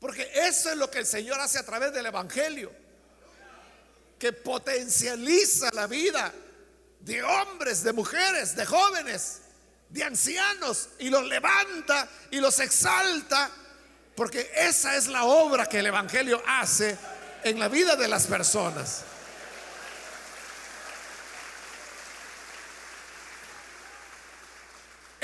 Porque 0.00 0.30
eso 0.34 0.70
es 0.70 0.76
lo 0.76 0.90
que 0.90 0.98
el 0.98 1.06
Señor 1.06 1.40
hace 1.40 1.58
a 1.58 1.66
través 1.66 1.92
del 1.92 2.06
Evangelio. 2.06 2.72
Que 4.18 4.32
potencializa 4.32 5.70
la 5.72 5.86
vida 5.86 6.32
de 7.00 7.22
hombres, 7.22 7.82
de 7.82 7.92
mujeres, 7.92 8.56
de 8.56 8.64
jóvenes 8.64 9.40
de 9.88 10.02
ancianos 10.02 10.88
y 10.98 11.10
los 11.10 11.24
levanta 11.24 12.08
y 12.30 12.40
los 12.40 12.58
exalta, 12.60 13.50
porque 14.14 14.50
esa 14.56 14.96
es 14.96 15.06
la 15.06 15.24
obra 15.24 15.66
que 15.66 15.78
el 15.78 15.86
Evangelio 15.86 16.42
hace 16.46 16.96
en 17.44 17.58
la 17.58 17.68
vida 17.68 17.96
de 17.96 18.08
las 18.08 18.26
personas. 18.26 19.02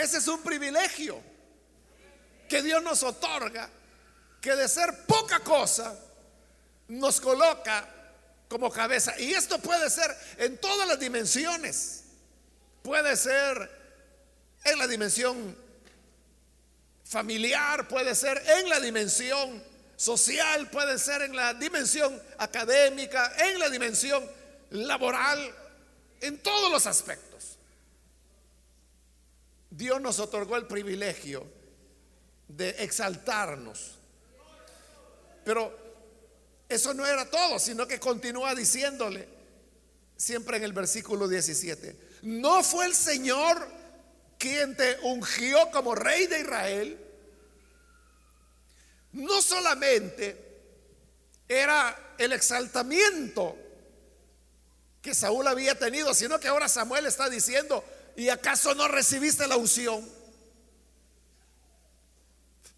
Ese 0.03 0.19
es 0.19 0.27
un 0.27 0.43
privilegio 0.43 1.23
que 2.49 2.61
Dios 2.61 2.83
nos 2.83 3.05
otorga, 3.05 3.71
que 4.41 4.57
de 4.57 4.69
ser 4.69 5.07
poca 5.07 5.39
cosa 5.41 5.97
nos 6.89 7.21
coloca 7.21 7.89
como 8.49 8.69
cabeza. 8.71 9.19
Y 9.21 9.33
esto 9.33 9.59
puede 9.61 9.89
ser 9.89 10.15
en 10.39 10.59
todas 10.59 10.89
las 10.89 10.99
dimensiones. 10.99 12.03
Puede 12.83 13.17
ser 13.17 13.71
en 14.65 14.79
la 14.79 14.89
dimensión 14.89 15.57
familiar, 17.05 17.87
puede 17.87 18.17
ser 18.17 18.43
en 18.59 18.69
la 18.69 18.81
dimensión 18.81 19.63
social, 19.97 20.69
puede 20.69 20.99
ser 20.99 21.23
en 21.23 21.37
la 21.37 21.55
dimensión 21.55 22.21
académica, 22.39 23.33
en 23.39 23.61
la 23.61 23.71
dimensión 23.71 24.29
laboral, 24.71 25.55
en 26.21 26.39
todos 26.39 26.73
los 26.73 26.87
aspectos. 26.89 27.32
Dios 29.83 30.01
nos 30.01 30.21
otorgó 30.21 30.57
el 30.57 30.69
privilegio 30.69 31.45
de 32.47 32.71
exaltarnos. 32.85 33.97
Pero 35.45 35.77
eso 36.69 36.95
no 36.95 37.05
era 37.05 37.29
todo, 37.29 37.59
sino 37.59 37.89
que 37.89 37.99
continúa 37.99 38.55
diciéndole, 38.55 39.29
siempre 40.17 40.59
en 40.59 40.63
el 40.63 40.73
versículo 40.73 41.27
17, 41.27 41.97
no 42.23 42.63
fue 42.63 42.87
el 42.87 42.95
Señor 42.95 43.67
quien 44.39 44.77
te 44.77 45.01
ungió 45.03 45.69
como 45.73 45.97
rey 45.97 46.29
de 46.29 46.41
Israel, 46.43 47.05
no 49.15 49.43
solamente 49.43 50.37
era 51.49 52.15
el 52.19 52.33
exaltamiento 52.33 53.57
que 55.03 55.13
Saúl 55.13 55.49
había 55.49 55.77
tenido, 55.77 56.15
sino 56.15 56.39
que 56.39 56.47
ahora 56.47 56.69
Samuel 56.69 57.07
está 57.07 57.29
diciendo, 57.29 57.85
¿y 58.17 58.29
acaso 58.29 58.75
no 58.75 58.89
recibiste 58.89 59.47
la 59.47 59.57
unción? 59.57 60.09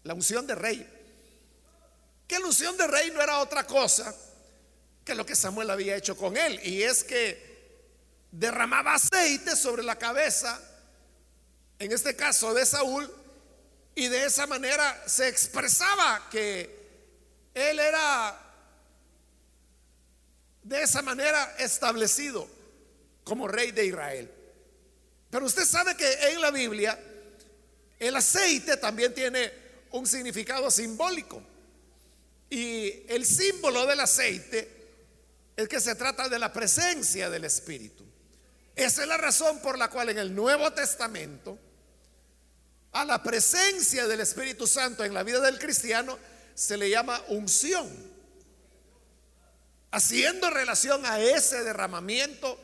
La 0.03 0.13
unción 0.13 0.45
de 0.47 0.55
rey. 0.55 0.89
Que 2.27 2.39
la 2.39 2.45
unción 2.45 2.77
de 2.77 2.87
rey 2.87 3.11
no 3.11 3.21
era 3.21 3.39
otra 3.39 3.65
cosa 3.65 4.13
que 5.05 5.13
lo 5.13 5.25
que 5.25 5.35
Samuel 5.35 5.69
había 5.69 5.95
hecho 5.95 6.17
con 6.17 6.35
él, 6.35 6.59
y 6.63 6.81
es 6.81 7.03
que 7.03 7.55
derramaba 8.31 8.95
aceite 8.95 9.55
sobre 9.55 9.83
la 9.83 9.97
cabeza 9.97 10.59
en 11.77 11.91
este 11.91 12.15
caso 12.15 12.53
de 12.53 12.65
Saúl, 12.65 13.09
y 13.93 14.07
de 14.07 14.25
esa 14.25 14.47
manera 14.47 15.03
se 15.05 15.27
expresaba 15.27 16.27
que 16.29 16.85
él 17.53 17.79
era 17.79 18.41
de 20.63 20.81
esa 20.81 21.01
manera 21.01 21.55
establecido 21.59 22.47
como 23.23 23.47
rey 23.47 23.71
de 23.71 23.85
Israel. 23.85 24.31
Pero 25.35 25.47
usted 25.47 25.65
sabe 25.65 25.97
que 25.97 26.09
en 26.29 26.39
la 26.39 26.49
Biblia 26.49 26.97
el 27.99 28.15
aceite 28.15 28.77
también 28.77 29.13
tiene 29.13 29.51
un 29.91 30.07
significado 30.07 30.71
simbólico. 30.71 31.43
Y 32.49 33.03
el 33.09 33.25
símbolo 33.25 33.85
del 33.85 33.99
aceite 33.99 34.93
es 35.53 35.67
que 35.67 35.81
se 35.81 35.95
trata 35.95 36.29
de 36.29 36.39
la 36.39 36.53
presencia 36.53 37.29
del 37.29 37.43
Espíritu. 37.43 38.05
Esa 38.77 39.01
es 39.01 39.09
la 39.09 39.17
razón 39.17 39.59
por 39.59 39.77
la 39.77 39.89
cual 39.89 40.07
en 40.07 40.19
el 40.19 40.33
Nuevo 40.33 40.71
Testamento, 40.71 41.59
a 42.93 43.03
la 43.03 43.21
presencia 43.21 44.07
del 44.07 44.21
Espíritu 44.21 44.65
Santo 44.65 45.03
en 45.03 45.13
la 45.13 45.23
vida 45.23 45.41
del 45.41 45.59
cristiano, 45.59 46.17
se 46.53 46.77
le 46.77 46.89
llama 46.89 47.21
unción, 47.27 47.91
haciendo 49.91 50.49
relación 50.49 51.05
a 51.05 51.19
ese 51.19 51.61
derramamiento 51.61 52.57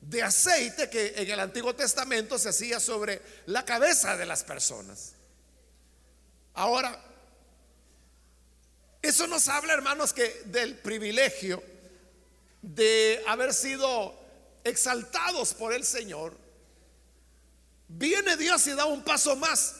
de 0.00 0.22
aceite 0.22 0.88
que 0.88 1.14
en 1.16 1.30
el 1.30 1.40
Antiguo 1.40 1.74
Testamento 1.74 2.38
se 2.38 2.48
hacía 2.48 2.80
sobre 2.80 3.20
la 3.46 3.64
cabeza 3.64 4.16
de 4.16 4.26
las 4.26 4.42
personas. 4.44 5.12
Ahora, 6.54 7.04
eso 9.02 9.26
nos 9.26 9.48
habla, 9.48 9.72
hermanos, 9.72 10.12
que 10.12 10.42
del 10.46 10.78
privilegio 10.78 11.62
de 12.62 13.22
haber 13.26 13.54
sido 13.54 14.18
exaltados 14.64 15.54
por 15.54 15.72
el 15.72 15.84
Señor, 15.84 16.36
viene 17.88 18.36
Dios 18.36 18.66
y 18.66 18.72
da 18.72 18.84
un 18.86 19.02
paso 19.02 19.36
más. 19.36 19.76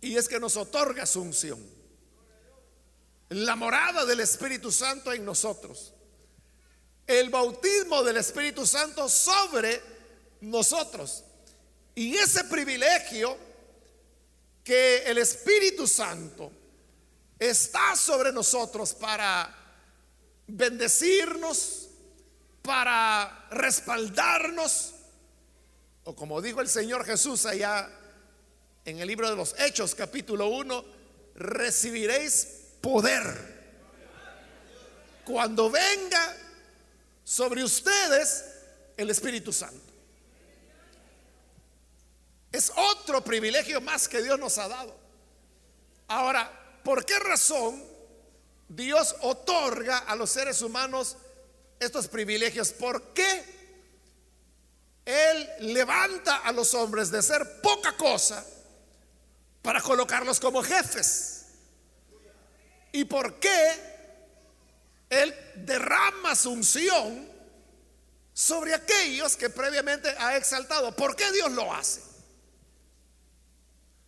Y 0.00 0.16
es 0.16 0.28
que 0.28 0.40
nos 0.40 0.56
otorga 0.56 1.06
su 1.06 1.22
unción. 1.22 1.64
La 3.30 3.56
morada 3.56 4.04
del 4.04 4.20
Espíritu 4.20 4.70
Santo 4.70 5.12
en 5.12 5.24
nosotros. 5.24 5.93
El 7.06 7.30
bautismo 7.30 8.02
del 8.02 8.16
Espíritu 8.16 8.66
Santo 8.66 9.08
sobre 9.08 9.80
nosotros. 10.40 11.24
Y 11.94 12.16
ese 12.16 12.44
privilegio 12.44 13.36
que 14.62 15.04
el 15.04 15.18
Espíritu 15.18 15.86
Santo 15.86 16.50
está 17.38 17.94
sobre 17.94 18.32
nosotros 18.32 18.94
para 18.94 19.54
bendecirnos, 20.46 21.88
para 22.62 23.46
respaldarnos, 23.50 24.94
o 26.04 26.14
como 26.14 26.40
dijo 26.40 26.60
el 26.60 26.68
Señor 26.68 27.04
Jesús 27.04 27.44
allá 27.46 27.90
en 28.84 28.98
el 28.98 29.08
libro 29.08 29.28
de 29.28 29.36
los 29.36 29.54
Hechos 29.58 29.94
capítulo 29.94 30.48
1, 30.48 30.84
recibiréis 31.36 32.48
poder 32.80 33.54
cuando 35.24 35.70
venga 35.70 36.36
sobre 37.24 37.64
ustedes 37.64 38.44
el 38.96 39.10
Espíritu 39.10 39.52
Santo. 39.52 39.92
Es 42.52 42.70
otro 42.76 43.24
privilegio 43.24 43.80
más 43.80 44.06
que 44.06 44.22
Dios 44.22 44.38
nos 44.38 44.58
ha 44.58 44.68
dado. 44.68 44.96
Ahora, 46.06 46.80
¿por 46.84 47.04
qué 47.04 47.18
razón 47.18 47.82
Dios 48.68 49.14
otorga 49.20 49.98
a 49.98 50.16
los 50.16 50.30
seres 50.30 50.62
humanos 50.62 51.16
estos 51.78 52.08
privilegios. 52.08 52.72
¿Por 52.72 53.12
qué 53.12 53.44
Él 55.04 55.50
levanta 55.72 56.38
a 56.38 56.52
los 56.52 56.74
hombres 56.74 57.10
de 57.10 57.22
ser 57.22 57.60
poca 57.60 57.96
cosa 57.96 58.44
para 59.62 59.80
colocarlos 59.80 60.40
como 60.40 60.62
jefes? 60.62 61.46
¿Y 62.92 63.04
por 63.04 63.38
qué 63.38 63.93
Él 65.08 65.34
derrama 65.56 66.34
su 66.34 66.50
unción 66.50 67.28
sobre 68.32 68.74
aquellos 68.74 69.36
que 69.36 69.48
previamente 69.48 70.08
ha 70.18 70.36
exaltado? 70.36 70.94
¿Por 70.94 71.14
qué 71.14 71.30
Dios 71.32 71.52
lo 71.52 71.72
hace? 71.72 72.02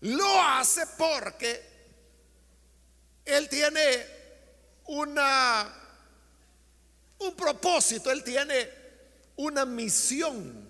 Lo 0.01 0.43
hace 0.43 0.87
porque 0.99 1.63
Él 3.25 3.49
tiene 3.49 4.07
una 4.87 5.83
un 7.19 7.35
propósito, 7.35 8.11
Él 8.11 8.23
tiene 8.23 8.69
una 9.37 9.65
misión 9.65 10.67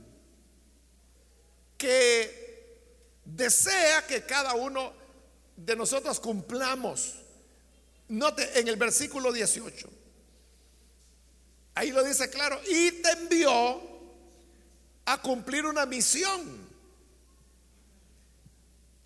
que 1.77 3.21
desea 3.25 4.07
que 4.07 4.23
cada 4.23 4.55
uno 4.55 4.93
de 5.57 5.75
nosotros 5.75 6.21
cumplamos. 6.21 7.17
Note 8.09 8.61
en 8.61 8.69
el 8.69 8.77
versículo 8.77 9.33
18. 9.33 9.91
Ahí 11.77 11.93
lo 11.93 12.03
dice 12.03 12.29
claro, 12.31 12.61
y 12.67 12.91
te 12.91 13.11
envió 13.11 13.83
a 15.05 15.23
cumplir 15.23 15.65
una 15.65 15.87
misión. 15.87 16.67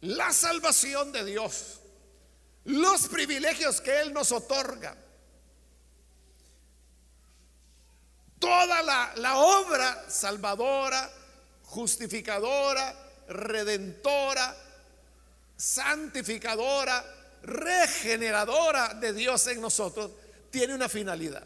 La 0.01 0.33
salvación 0.33 1.13
de 1.13 1.25
Dios, 1.25 1.81
los 2.65 3.09
privilegios 3.09 3.83
que 3.83 4.01
Él 4.01 4.15
nos 4.15 4.33
otorga 4.33 4.97
toda 8.39 8.83
la, 9.17 9.37
obra 9.37 10.05
salvadora, 10.09 11.11
justificadora, 11.65 12.95
redentora, 13.29 14.57
santificadora, 15.57 17.05
regeneradora 17.43 18.95
de 18.95 19.13
Dios 19.13 19.47
en 19.49 19.61
nosotros, 19.61 20.11
tiene 20.51 20.75
una 20.75 20.89
finalidad. 20.89 21.45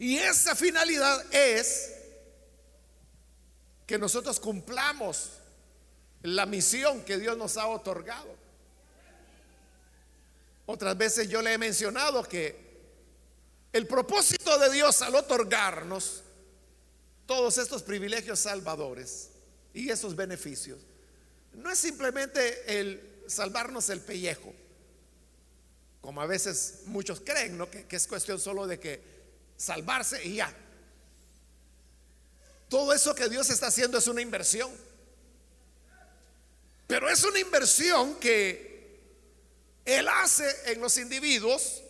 Y 0.00 0.16
esa 0.16 0.56
finalidad 0.56 1.22
es 1.30 1.92
que 3.86 3.98
nosotros 3.98 4.40
cumplamos 4.40 5.32
la 6.22 6.46
misión 6.46 7.04
que 7.04 7.18
Dios 7.18 7.36
nos 7.36 7.58
ha 7.58 7.66
otorgado. 7.66 8.34
Otras 10.64 10.96
veces 10.96 11.28
yo 11.28 11.42
le 11.42 11.52
he 11.52 11.58
mencionado 11.58 12.22
que 12.22 12.70
el 13.74 13.86
propósito 13.86 14.58
de 14.58 14.72
Dios 14.72 15.02
al 15.02 15.14
otorgarnos 15.16 16.22
todos 17.26 17.58
estos 17.58 17.82
privilegios 17.82 18.38
salvadores 18.38 19.28
y 19.74 19.90
esos 19.90 20.16
beneficios 20.16 20.78
no 21.52 21.70
es 21.70 21.78
simplemente 21.78 22.80
el 22.80 23.22
salvarnos 23.26 23.90
el 23.90 24.00
pellejo, 24.00 24.54
como 26.00 26.22
a 26.22 26.26
veces 26.26 26.84
muchos 26.86 27.20
creen, 27.20 27.58
¿no? 27.58 27.70
que, 27.70 27.84
que 27.84 27.96
es 27.96 28.06
cuestión 28.06 28.40
solo 28.40 28.66
de 28.66 28.80
que 28.80 29.19
salvarse 29.60 30.24
y 30.24 30.36
ya. 30.36 30.52
Todo 32.68 32.94
eso 32.94 33.14
que 33.14 33.28
Dios 33.28 33.50
está 33.50 33.66
haciendo 33.66 33.98
es 33.98 34.06
una 34.06 34.22
inversión. 34.22 34.70
Pero 36.86 37.10
es 37.10 37.22
una 37.24 37.38
inversión 37.38 38.14
que 38.16 39.00
Él 39.84 40.08
hace 40.08 40.72
en 40.72 40.80
los 40.80 40.96
individuos 40.96 41.82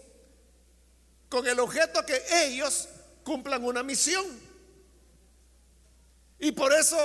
con 1.29 1.47
el 1.47 1.61
objeto 1.61 2.05
que 2.05 2.21
ellos 2.45 2.89
cumplan 3.23 3.65
una 3.65 3.85
misión. 3.85 4.27
Y 6.41 6.51
por 6.53 6.73
eso 6.73 6.97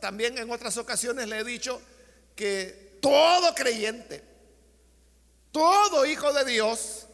también 0.00 0.38
en 0.38 0.50
otras 0.50 0.76
ocasiones 0.78 1.28
le 1.28 1.40
he 1.40 1.44
dicho 1.44 1.82
que 2.34 2.98
todo 3.02 3.54
creyente, 3.54 4.24
todo 5.52 6.06
hijo 6.06 6.32
de 6.32 6.44
Dios, 6.46 7.08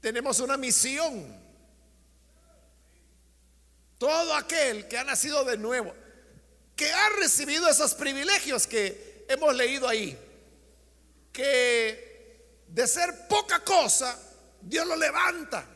tenemos 0.00 0.40
una 0.40 0.56
misión. 0.56 1.38
Todo 3.98 4.34
aquel 4.34 4.88
que 4.88 4.98
ha 4.98 5.04
nacido 5.04 5.44
de 5.44 5.58
nuevo, 5.58 5.94
que 6.74 6.90
ha 6.90 7.08
recibido 7.10 7.68
esos 7.68 7.94
privilegios 7.94 8.66
que 8.66 9.26
hemos 9.28 9.54
leído 9.54 9.86
ahí, 9.86 10.18
que 11.32 12.64
de 12.66 12.86
ser 12.86 13.28
poca 13.28 13.60
cosa, 13.60 14.18
Dios 14.62 14.86
lo 14.86 14.96
levanta 14.96 15.66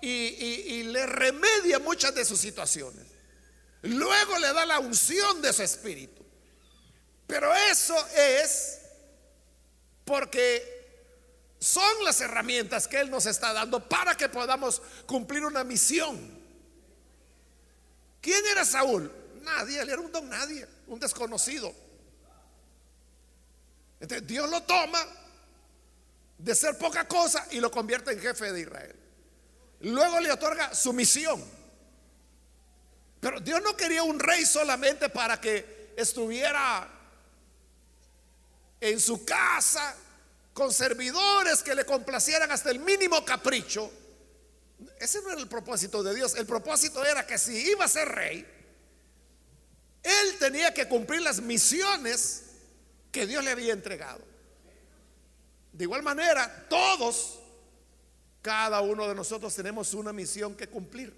y, 0.00 0.82
le 0.84 1.06
remedia 1.06 1.78
muchas 1.78 2.14
de 2.14 2.24
sus 2.24 2.40
situaciones. 2.40 3.06
Luego 3.82 4.38
le 4.38 4.52
da 4.52 4.66
la 4.66 4.78
unción 4.78 5.40
de 5.40 5.52
su 5.52 5.62
espíritu. 5.62 6.22
Pero 7.26 7.54
eso 7.54 7.94
es 8.08 8.80
porque 10.04 10.69
son 11.60 12.04
las 12.04 12.20
herramientas 12.20 12.88
que 12.88 12.98
Él 12.98 13.10
nos 13.10 13.26
está 13.26 13.52
dando 13.52 13.86
para 13.86 14.16
que 14.16 14.28
podamos 14.28 14.82
cumplir 15.06 15.44
una 15.44 15.62
misión. 15.62 16.40
¿Quién 18.20 18.44
era 18.46 18.64
Saúl? 18.64 19.12
Nadie, 19.42 19.80
él 19.80 19.88
era 19.88 20.00
un 20.00 20.12
don 20.12 20.28
nadie, 20.28 20.66
un 20.86 21.00
desconocido. 21.00 21.74
Entonces 23.98 24.26
Dios 24.26 24.48
lo 24.50 24.62
toma 24.62 25.04
de 26.38 26.54
ser 26.54 26.76
poca 26.78 27.06
cosa 27.06 27.46
y 27.50 27.60
lo 27.60 27.70
convierte 27.70 28.12
en 28.12 28.20
jefe 28.20 28.52
de 28.52 28.60
Israel. 28.60 28.96
Luego 29.80 30.20
le 30.20 30.32
otorga 30.32 30.74
su 30.74 30.92
misión. 30.92 31.42
Pero 33.20 33.40
Dios 33.40 33.62
no 33.62 33.76
quería 33.76 34.02
un 34.02 34.18
rey 34.18 34.46
solamente 34.46 35.08
para 35.10 35.40
que 35.40 35.92
estuviera 35.96 36.88
en 38.80 38.98
su 38.98 39.24
casa 39.24 39.94
con 40.52 40.72
servidores 40.72 41.62
que 41.62 41.74
le 41.74 41.84
complacieran 41.84 42.50
hasta 42.50 42.70
el 42.70 42.80
mínimo 42.80 43.24
capricho. 43.24 43.90
Ese 44.98 45.20
no 45.22 45.30
era 45.30 45.40
el 45.40 45.48
propósito 45.48 46.02
de 46.02 46.14
Dios. 46.14 46.34
El 46.34 46.46
propósito 46.46 47.04
era 47.04 47.26
que 47.26 47.38
si 47.38 47.70
iba 47.70 47.84
a 47.84 47.88
ser 47.88 48.08
rey, 48.08 48.46
él 50.02 50.38
tenía 50.38 50.72
que 50.72 50.88
cumplir 50.88 51.22
las 51.22 51.40
misiones 51.40 52.44
que 53.12 53.26
Dios 53.26 53.44
le 53.44 53.50
había 53.50 53.72
entregado. 53.72 54.20
De 55.72 55.84
igual 55.84 56.02
manera, 56.02 56.66
todos, 56.68 57.38
cada 58.42 58.80
uno 58.80 59.06
de 59.06 59.14
nosotros 59.14 59.54
tenemos 59.54 59.94
una 59.94 60.12
misión 60.12 60.56
que 60.56 60.68
cumplir. 60.68 61.14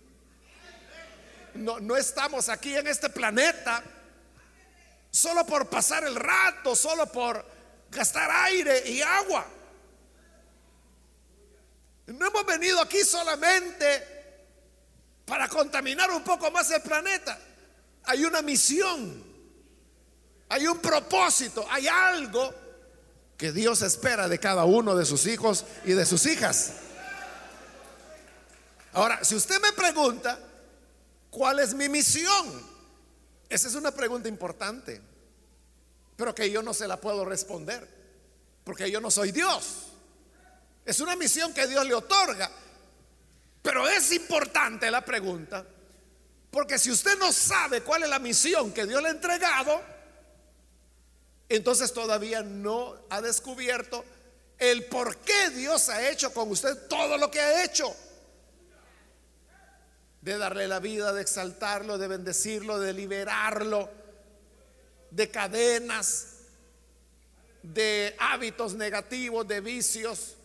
no, 1.55 1.81
no 1.81 1.97
estamos 1.97 2.49
aquí 2.49 2.75
en 2.75 2.87
este 2.87 3.09
planeta 3.09 3.83
solo 5.11 5.47
por 5.47 5.69
pasar 5.69 6.05
el 6.05 6.17
rato, 6.17 6.75
solo 6.75 7.07
por 7.07 7.45
gastar 7.93 8.31
aire 8.31 8.83
y 8.91 9.03
agua. 9.03 9.47
No 12.07 12.27
hemos 12.27 12.47
venido 12.47 12.81
aquí 12.81 13.05
solamente 13.05 14.09
para 15.25 15.49
contaminar 15.49 16.11
un 16.11 16.25
poco 16.25 16.51
más 16.51 16.71
el 16.71 16.83
planeta. 16.83 17.39
Hay 18.05 18.25
una 18.25 18.43
misión, 18.43 19.23
hay 20.49 20.67
un 20.67 20.79
propósito, 20.79 21.65
hay 21.71 21.87
algo 21.87 22.53
que 23.37 23.53
Dios 23.53 23.83
espera 23.83 24.29
de 24.29 24.39
cada 24.39 24.65
uno 24.65 24.97
de 24.97 25.05
sus 25.05 25.27
hijos 25.27 25.65
y 25.85 25.93
de 25.93 26.05
sus 26.05 26.27
hijas. 26.27 26.73
Ahora, 28.93 29.23
si 29.25 29.35
usted 29.35 29.61
me 29.61 29.73
pregunta, 29.73 30.39
¿cuál 31.31 31.61
es 31.61 31.73
mi 31.75 31.89
misión? 31.89 32.73
Esa 33.49 33.69
es 33.69 33.75
una 33.75 33.91
pregunta 33.91 34.29
importante, 34.29 35.01
pero 36.17 36.35
que 36.35 36.51
yo 36.51 36.63
no 36.63 36.75
se 36.75 36.87
la 36.87 37.01
puedo 37.01 37.25
responder, 37.25 37.89
porque 38.65 38.91
yo 38.91 39.01
no 39.01 39.11
soy 39.11 39.33
Dios. 39.33 39.89
Es 40.85 41.01
una 41.01 41.17
misión 41.17 41.55
que 41.55 41.67
Dios 41.67 41.87
le 41.87 41.95
otorga, 41.95 42.51
pero 43.63 43.89
es 43.89 44.13
importante 44.13 44.91
la 44.91 45.05
pregunta, 45.05 45.65
porque 46.51 46.79
si 46.79 46.91
usted 46.91 47.19
no 47.19 47.33
sabe 47.33 47.83
cuál 47.83 48.03
es 48.03 48.09
la 48.09 48.19
misión 48.19 48.73
que 48.73 48.87
Dios 48.87 49.01
le 49.01 49.09
ha 49.09 49.13
entregado, 49.13 49.81
entonces 51.49 51.93
todavía 51.93 52.43
no 52.43 52.95
ha 53.11 53.21
descubierto 53.21 54.05
el 54.59 54.85
por 54.87 55.19
qué 55.19 55.51
Dios 55.51 55.89
ha 55.89 56.09
hecho 56.09 56.33
con 56.33 56.51
usted 56.51 56.89
todo 56.89 57.17
lo 57.17 57.31
que 57.31 57.41
ha 57.41 57.65
hecho. 57.65 57.95
De 60.21 60.39
darle 60.39 60.69
la 60.69 60.79
vida, 60.79 61.13
de 61.13 61.23
exaltarlo, 61.23 61.99
de 61.99 62.07
bendecirlo, 62.07 62.79
de 62.79 62.93
liberarlo 62.93 64.02
de 65.13 65.31
cadenas, 65.31 66.39
de 67.63 68.17
hábitos 68.19 68.75
negativos, 68.75 69.47
de 69.47 69.61
vicios, 69.61 70.37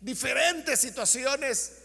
diferentes 0.00 0.78
situaciones 0.78 1.78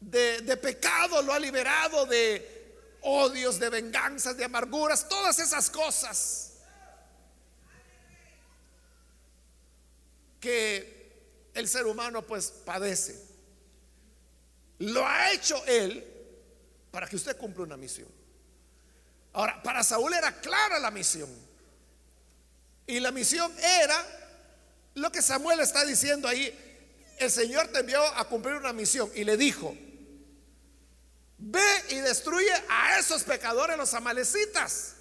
de, 0.00 0.40
de 0.42 0.56
pecado, 0.56 1.20
lo 1.22 1.32
ha 1.32 1.40
liberado 1.40 2.06
de 2.06 2.76
odios, 3.02 3.58
de 3.58 3.68
venganzas, 3.68 4.36
de 4.36 4.44
amarguras, 4.44 5.08
todas 5.08 5.38
esas 5.40 5.68
cosas 5.70 6.52
que 10.40 11.50
el 11.54 11.66
ser 11.66 11.86
humano 11.86 12.22
pues 12.22 12.50
padece. 12.64 13.20
Lo 14.78 15.04
ha 15.04 15.32
hecho 15.32 15.64
Él 15.66 16.04
para 16.92 17.08
que 17.08 17.16
usted 17.16 17.36
cumpla 17.36 17.64
una 17.64 17.76
misión. 17.76 18.15
Ahora, 19.36 19.62
para 19.62 19.84
Saúl 19.84 20.14
era 20.14 20.32
clara 20.40 20.78
la 20.78 20.90
misión. 20.90 21.28
Y 22.86 23.00
la 23.00 23.12
misión 23.12 23.52
era 23.58 24.02
lo 24.94 25.12
que 25.12 25.20
Samuel 25.20 25.60
está 25.60 25.84
diciendo 25.84 26.26
ahí. 26.26 27.14
El 27.18 27.30
Señor 27.30 27.68
te 27.68 27.80
envió 27.80 28.02
a 28.02 28.26
cumplir 28.26 28.54
una 28.54 28.72
misión 28.72 29.10
y 29.14 29.24
le 29.24 29.36
dijo, 29.36 29.76
ve 31.36 31.84
y 31.90 31.96
destruye 31.96 32.50
a 32.66 32.98
esos 32.98 33.24
pecadores, 33.24 33.76
los 33.76 33.92
amalecitas. 33.92 34.94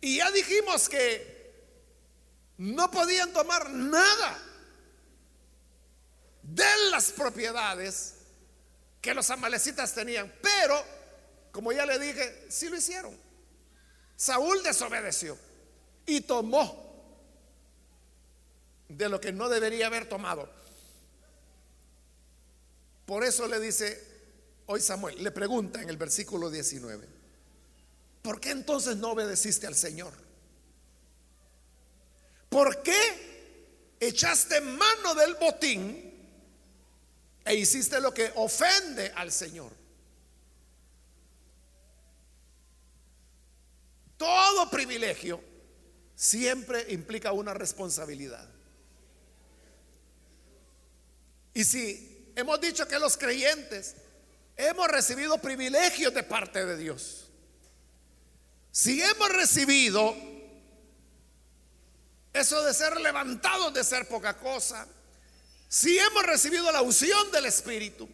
Y 0.00 0.16
ya 0.16 0.30
dijimos 0.30 0.88
que 0.88 1.52
no 2.56 2.90
podían 2.90 3.34
tomar 3.34 3.68
nada 3.68 4.38
de 6.42 6.90
las 6.90 7.12
propiedades 7.12 8.14
que 9.00 9.14
los 9.14 9.30
amalecitas 9.30 9.94
tenían. 9.94 10.32
Pero, 10.42 10.82
como 11.52 11.72
ya 11.72 11.86
le 11.86 11.98
dije, 11.98 12.46
sí 12.48 12.68
lo 12.68 12.76
hicieron. 12.76 13.16
Saúl 14.16 14.62
desobedeció 14.62 15.38
y 16.06 16.20
tomó 16.20 16.90
de 18.88 19.08
lo 19.08 19.20
que 19.20 19.32
no 19.32 19.48
debería 19.48 19.86
haber 19.86 20.08
tomado. 20.08 20.50
Por 23.06 23.24
eso 23.24 23.48
le 23.48 23.58
dice 23.58 24.10
hoy 24.66 24.80
Samuel, 24.80 25.22
le 25.22 25.30
pregunta 25.30 25.82
en 25.82 25.88
el 25.88 25.96
versículo 25.96 26.50
19, 26.50 27.08
¿por 28.22 28.40
qué 28.40 28.50
entonces 28.50 28.96
no 28.96 29.12
obedeciste 29.12 29.66
al 29.66 29.74
Señor? 29.74 30.12
¿Por 32.48 32.82
qué 32.82 33.96
echaste 34.00 34.60
mano 34.60 35.14
del 35.14 35.34
botín 35.34 36.09
e 37.44 37.54
hiciste 37.54 38.00
lo 38.00 38.12
que 38.12 38.32
ofende 38.36 39.12
al 39.14 39.32
Señor. 39.32 39.72
Todo 44.16 44.68
privilegio 44.70 45.42
siempre 46.14 46.92
implica 46.92 47.32
una 47.32 47.54
responsabilidad. 47.54 48.46
Y 51.54 51.64
si 51.64 52.32
hemos 52.36 52.60
dicho 52.60 52.86
que 52.86 52.98
los 52.98 53.16
creyentes 53.16 53.96
hemos 54.56 54.88
recibido 54.88 55.38
privilegios 55.38 56.12
de 56.12 56.22
parte 56.22 56.64
de 56.66 56.76
Dios, 56.76 57.30
si 58.70 59.02
hemos 59.02 59.30
recibido 59.30 60.14
eso 62.32 62.62
de 62.62 62.74
ser 62.74 63.00
levantados 63.00 63.74
de 63.74 63.82
ser 63.82 64.06
poca 64.06 64.36
cosa, 64.36 64.86
si 65.70 65.96
hemos 66.00 66.24
recibido 66.24 66.72
la 66.72 66.82
unción 66.82 67.30
del 67.30 67.46
Espíritu, 67.46 68.08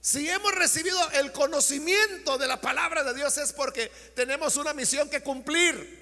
si 0.00 0.26
hemos 0.26 0.54
recibido 0.54 0.98
el 1.10 1.32
conocimiento 1.32 2.38
de 2.38 2.46
la 2.46 2.58
palabra 2.58 3.04
de 3.04 3.12
Dios 3.12 3.36
es 3.36 3.52
porque 3.52 3.92
tenemos 4.16 4.56
una 4.56 4.72
misión 4.72 5.10
que 5.10 5.22
cumplir. 5.22 6.00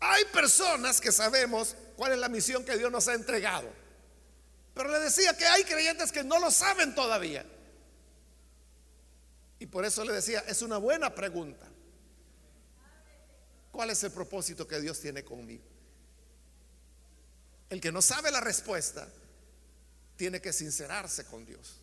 Hay 0.00 0.24
personas 0.26 1.00
que 1.00 1.10
sabemos 1.12 1.76
cuál 1.96 2.12
es 2.12 2.18
la 2.18 2.28
misión 2.28 2.62
que 2.62 2.76
Dios 2.76 2.92
nos 2.92 3.08
ha 3.08 3.14
entregado. 3.14 3.70
Pero 4.74 4.90
le 4.90 4.98
decía 4.98 5.34
que 5.34 5.46
hay 5.46 5.64
creyentes 5.64 6.12
que 6.12 6.22
no 6.22 6.38
lo 6.38 6.50
saben 6.50 6.94
todavía. 6.94 7.46
Y 9.58 9.64
por 9.64 9.86
eso 9.86 10.04
le 10.04 10.12
decía, 10.12 10.40
es 10.40 10.60
una 10.60 10.76
buena 10.76 11.14
pregunta. 11.14 11.66
¿Cuál 13.72 13.88
es 13.88 14.04
el 14.04 14.12
propósito 14.12 14.68
que 14.68 14.78
Dios 14.78 15.00
tiene 15.00 15.24
conmigo? 15.24 15.79
El 17.70 17.80
que 17.80 17.92
no 17.92 18.02
sabe 18.02 18.30
la 18.30 18.40
respuesta 18.40 19.08
tiene 20.16 20.40
que 20.40 20.52
sincerarse 20.52 21.24
con 21.24 21.46
Dios 21.46 21.76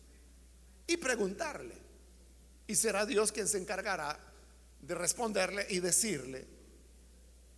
y 0.86 0.98
preguntarle. 0.98 1.74
Y 2.66 2.76
será 2.76 3.06
Dios 3.06 3.32
quien 3.32 3.48
se 3.48 3.58
encargará 3.58 4.18
de 4.80 4.94
responderle 4.94 5.66
y 5.70 5.80
decirle 5.80 6.46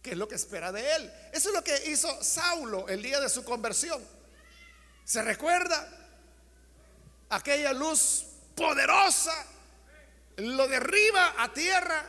qué 0.01 0.13
es 0.13 0.17
lo 0.17 0.29
que 0.29 0.37
espera 0.37 0.71
de 0.71 0.95
él. 0.95 1.13
Eso 1.33 1.49
es 1.49 1.55
lo 1.55 1.65
que 1.65 1.91
hizo 1.91 2.23
Saulo 2.23 2.89
el 2.89 3.03
día 3.03 3.21
de 3.21 3.29
su 3.29 3.45
conversión. 3.45 4.03
¿Se 5.05 5.21
recuerda? 5.23 5.89
Aquella 7.31 7.73
luz 7.73 8.25
poderosa 8.55 9.35
lo 10.37 10.69
derriba 10.69 11.35
a 11.43 11.53
tierra 11.53 12.05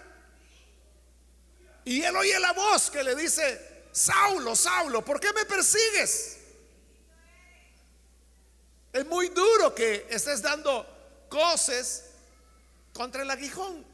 y 1.84 2.04
él 2.04 2.16
oye 2.16 2.40
la 2.40 2.54
voz 2.54 2.92
que 2.92 3.04
le 3.04 3.16
dice, 3.16 3.71
Saulo, 3.92 4.56
Saulo, 4.56 5.04
¿por 5.04 5.20
qué 5.20 5.34
me 5.34 5.46
persigues? 5.46 6.38
Es 8.94 9.06
muy 9.06 9.30
duro 9.30 9.74
que 9.74 10.08
estés 10.10 10.42
dando 10.42 10.86
coces 11.30 12.06
contra 12.94 13.24
el 13.24 13.30
aguijón. 13.30 13.86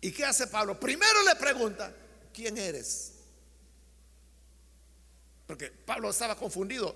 ¿Y 0.00 0.12
qué 0.12 0.24
hace 0.24 0.46
Pablo? 0.46 0.78
Primero 0.78 1.22
le 1.24 1.34
pregunta, 1.36 1.92
¿quién 2.32 2.56
eres? 2.56 3.14
Porque 5.46 5.70
Pablo 5.70 6.10
estaba 6.10 6.36
confundido 6.36 6.94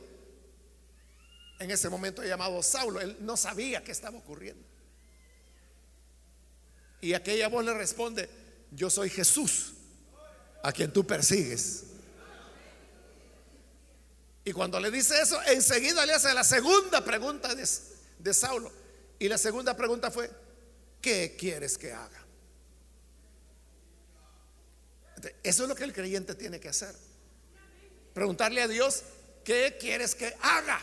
en 1.58 1.70
ese 1.70 1.88
momento 1.88 2.22
llamado 2.22 2.62
Saulo. 2.62 3.00
Él 3.00 3.16
no 3.20 3.37
sabía 3.37 3.82
qué 3.82 3.90
estaba 3.90 4.18
ocurriendo. 4.18 4.62
Y 7.00 7.14
aquella 7.14 7.48
voz 7.48 7.64
le 7.64 7.74
responde, 7.74 8.30
yo 8.70 8.88
soy 8.88 9.11
Jesús 9.11 9.74
a 10.62 10.72
quien 10.72 10.92
tú 10.92 11.07
persigues. 11.07 11.85
Y 14.44 14.53
cuando 14.53 14.81
le 14.81 14.90
dice 14.90 15.20
eso, 15.20 15.40
enseguida 15.46 16.05
le 16.05 16.14
hace 16.14 16.33
la 16.35 16.44
segunda 16.44 17.05
pregunta 17.05 17.55
de, 17.55 18.35
Saulo. 18.35 18.72
Y 19.18 19.29
la 19.29 19.38
segunda 19.38 19.77
pregunta 19.77 20.11
fue, 20.11 20.31
¿qué 21.01 21.37
quieres 21.38 21.79
que 21.79 21.92
haga? 21.92 22.20
Eso 25.42 25.62
es 25.62 25.68
lo 25.68 25.77
que 25.77 25.85
el 25.85 25.92
creyente 25.92 26.35
tiene 26.35 26.59
que 26.59 26.68
hacer. 26.68 26.94
Preguntarle 28.12 28.62
a 28.62 28.68
Dios, 28.68 29.05
¿qué 29.44 29.77
quieres 29.79 30.16
que 30.16 30.37
haga? 30.40 30.81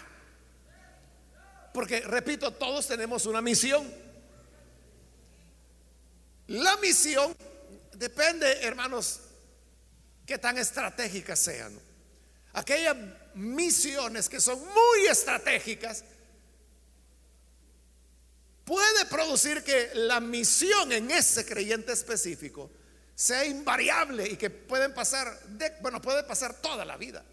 Porque, 1.74 2.00
repito, 2.02 2.52
todos 2.52 2.88
tenemos 2.88 3.26
una 3.26 3.42
misión. 3.42 3.94
La 6.48 6.78
misión 6.78 7.36
depende, 7.94 8.64
hermanos, 8.66 9.20
que 10.30 10.38
tan 10.38 10.60
estratégicas 10.60 11.40
sean. 11.40 11.74
aquellas 12.54 12.96
misiones 13.34 14.30
que 14.30 14.40
son 14.40 14.60
muy 14.60 15.08
estratégicas, 15.10 16.04
puede 18.64 19.06
producir 19.06 19.64
que 19.64 19.90
la 19.96 20.20
misión 20.20 20.92
en 20.92 21.10
ese 21.10 21.48
creyente 21.48 21.94
específico 21.94 22.70
sea 23.16 23.44
invariable 23.44 24.28
y 24.28 24.38
que 24.38 24.52
pueden 24.52 24.94
pasar, 24.94 25.36
bueno, 25.82 26.00
puede 26.00 26.24
pasar 26.24 26.62
toda 26.62 26.86
la 26.86 26.96
vida. 26.96 27.26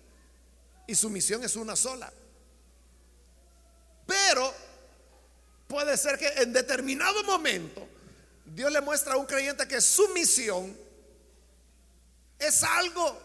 Y 0.86 0.94
su 0.94 1.10
misión 1.10 1.44
es 1.44 1.54
una 1.54 1.76
sola. 1.76 2.10
Pero 4.06 4.54
puede 5.68 5.98
ser 5.98 6.18
que 6.18 6.28
en 6.28 6.50
determinado 6.54 7.22
momento 7.24 7.86
Dios 8.46 8.72
le 8.72 8.80
muestra 8.80 9.14
a 9.14 9.16
un 9.18 9.26
creyente 9.26 9.68
que 9.68 9.82
su 9.82 10.08
misión 10.14 10.85
es 12.38 12.62
algo, 12.62 13.20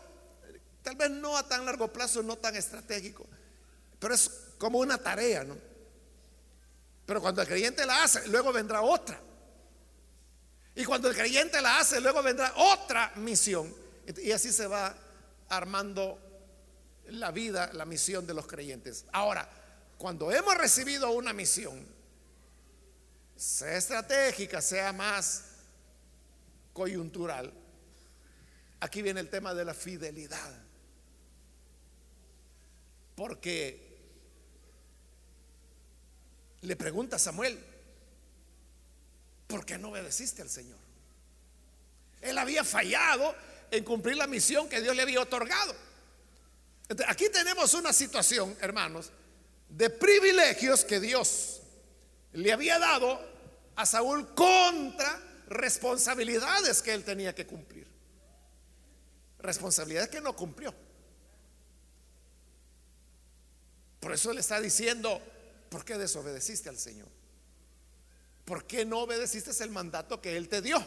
tal 0.84 0.96
vez 0.96 1.10
no 1.12 1.38
a 1.38 1.48
tan 1.48 1.66
largo 1.66 1.92
plazo, 1.92 2.24
no 2.24 2.38
tan 2.38 2.56
estratégico, 2.56 3.26
pero 4.00 4.14
es 4.14 4.30
como 4.58 4.80
una 4.80 4.98
tarea, 4.98 5.44
¿no? 5.44 5.58
Pero 7.06 7.22
cuando 7.22 7.42
el 7.42 7.48
creyente 7.48 7.86
la 7.86 8.04
hace, 8.04 8.28
luego 8.28 8.54
vendrá 8.54 8.82
otra. 8.82 9.20
Y 10.76 10.86
cuando 10.86 11.10
el 11.10 11.16
creyente 11.16 11.62
la 11.62 11.80
hace, 11.80 12.00
luego 12.00 12.24
vendrá 12.24 12.54
otra 12.56 13.12
misión. 13.18 13.74
Y 14.18 14.32
así 14.32 14.52
se 14.52 14.68
va 14.68 14.96
armando 15.50 16.18
la 17.08 17.32
vida, 17.32 17.72
la 17.74 17.86
misión 17.86 18.26
de 18.26 18.34
los 18.34 18.48
creyentes. 18.48 19.06
Ahora, 19.12 19.48
cuando 19.98 20.32
hemos 20.32 20.56
recibido 20.56 21.12
una 21.12 21.34
misión, 21.34 21.86
sea 23.36 23.76
estratégica, 23.76 24.62
sea 24.62 24.94
más 24.94 25.44
coyuntural, 26.74 27.54
aquí 28.82 29.02
viene 29.02 29.22
el 29.22 29.30
tema 29.30 29.54
de 29.54 29.64
la 29.64 29.74
fidelidad. 29.74 30.52
Porque 33.16 33.90
le 36.62 36.76
pregunta 36.76 37.16
a 37.16 37.20
Samuel, 37.20 37.58
¿por 39.48 39.66
qué 39.66 39.78
no 39.78 39.90
obedeciste 39.90 40.42
al 40.42 40.50
Señor? 40.50 40.80
Él 42.22 42.38
había 42.38 42.64
fallado 42.64 43.36
en 43.70 43.84
cumplir 43.84 44.18
la 44.18 44.28
misión 44.28 44.68
que 44.68 44.82
Dios 44.82 44.96
le 44.96 45.04
había 45.04 45.22
otorgado. 45.22 45.76
aquí 47.08 47.30
tenemos 47.30 47.74
una 47.74 47.94
situación, 47.94 48.56
hermanos, 48.60 49.12
de 49.70 49.90
privilegios 49.90 50.84
que 50.84 51.00
Dios 51.00 51.62
le 52.34 52.52
había 52.52 52.80
dado 52.80 53.22
a 53.76 53.86
Saúl 53.86 54.34
contra 54.34 55.22
responsabilidades 55.48 56.82
que 56.82 56.94
él 56.94 57.04
tenía 57.04 57.34
que 57.34 57.46
cumplir. 57.46 57.91
Responsabilidades 59.42 60.10
que 60.10 60.22
no 60.22 60.36
cumplió. 60.36 60.74
Por 64.00 64.14
eso 64.14 64.34
le 64.34 64.42
está 64.42 64.60
diciendo, 64.60 65.22
¿por 65.70 65.86
qué 65.86 65.98
desobedeciste 65.98 66.70
al 66.70 66.78
Señor? 66.78 67.08
¿Por 68.46 68.66
qué 68.66 68.86
no 68.86 69.00
obedeciste 69.00 69.52
el 69.64 69.70
mandato 69.70 70.22
que 70.22 70.36
Él 70.36 70.50
te 70.50 70.62
dio? 70.62 70.84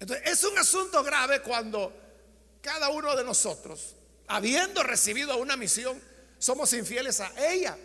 Entonces, 0.00 0.26
es 0.26 0.44
un 0.44 0.56
asunto 0.58 1.02
grave 1.02 1.42
cuando 1.42 1.92
cada 2.62 2.88
uno 2.90 3.16
de 3.16 3.24
nosotros 3.24 3.96
habiendo 4.28 4.82
recibido 4.82 5.36
una 5.38 5.56
misión, 5.56 6.00
somos 6.38 6.72
infieles 6.72 7.20
a 7.20 7.32
ella. 7.50 7.76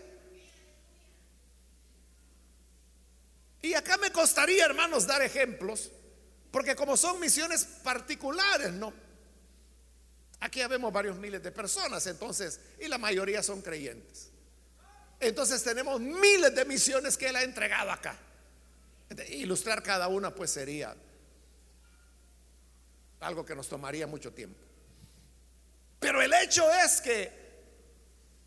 Y 3.61 3.73
acá 3.73 3.97
me 3.97 4.11
costaría, 4.11 4.65
hermanos, 4.65 5.07
dar 5.07 5.21
ejemplos, 5.21 5.89
porque 6.53 6.75
como 6.75 6.95
son 6.95 7.19
misiones 7.19 7.65
particulares, 7.65 8.71
¿no? 8.73 8.93
Aquí 10.39 10.59
ya 10.59 10.67
vemos 10.67 10.93
varios 10.93 11.17
miles 11.17 11.41
de 11.41 11.51
personas, 11.51 12.05
entonces, 12.05 12.59
y 12.79 12.87
la 12.87 12.99
mayoría 12.99 13.41
son 13.41 13.63
creyentes. 13.63 14.29
Entonces 15.19 15.63
tenemos 15.63 15.99
miles 15.99 16.53
de 16.53 16.63
misiones 16.65 17.17
que 17.17 17.29
Él 17.29 17.37
ha 17.37 17.41
entregado 17.41 17.89
acá. 17.89 18.15
Ilustrar 19.29 19.81
cada 19.81 20.07
una, 20.09 20.29
pues 20.29 20.51
sería 20.51 20.95
algo 23.19 23.43
que 23.43 23.55
nos 23.55 23.67
tomaría 23.67 24.05
mucho 24.05 24.31
tiempo. 24.31 24.59
Pero 25.99 26.21
el 26.21 26.31
hecho 26.35 26.71
es 26.71 27.01
que 27.01 27.31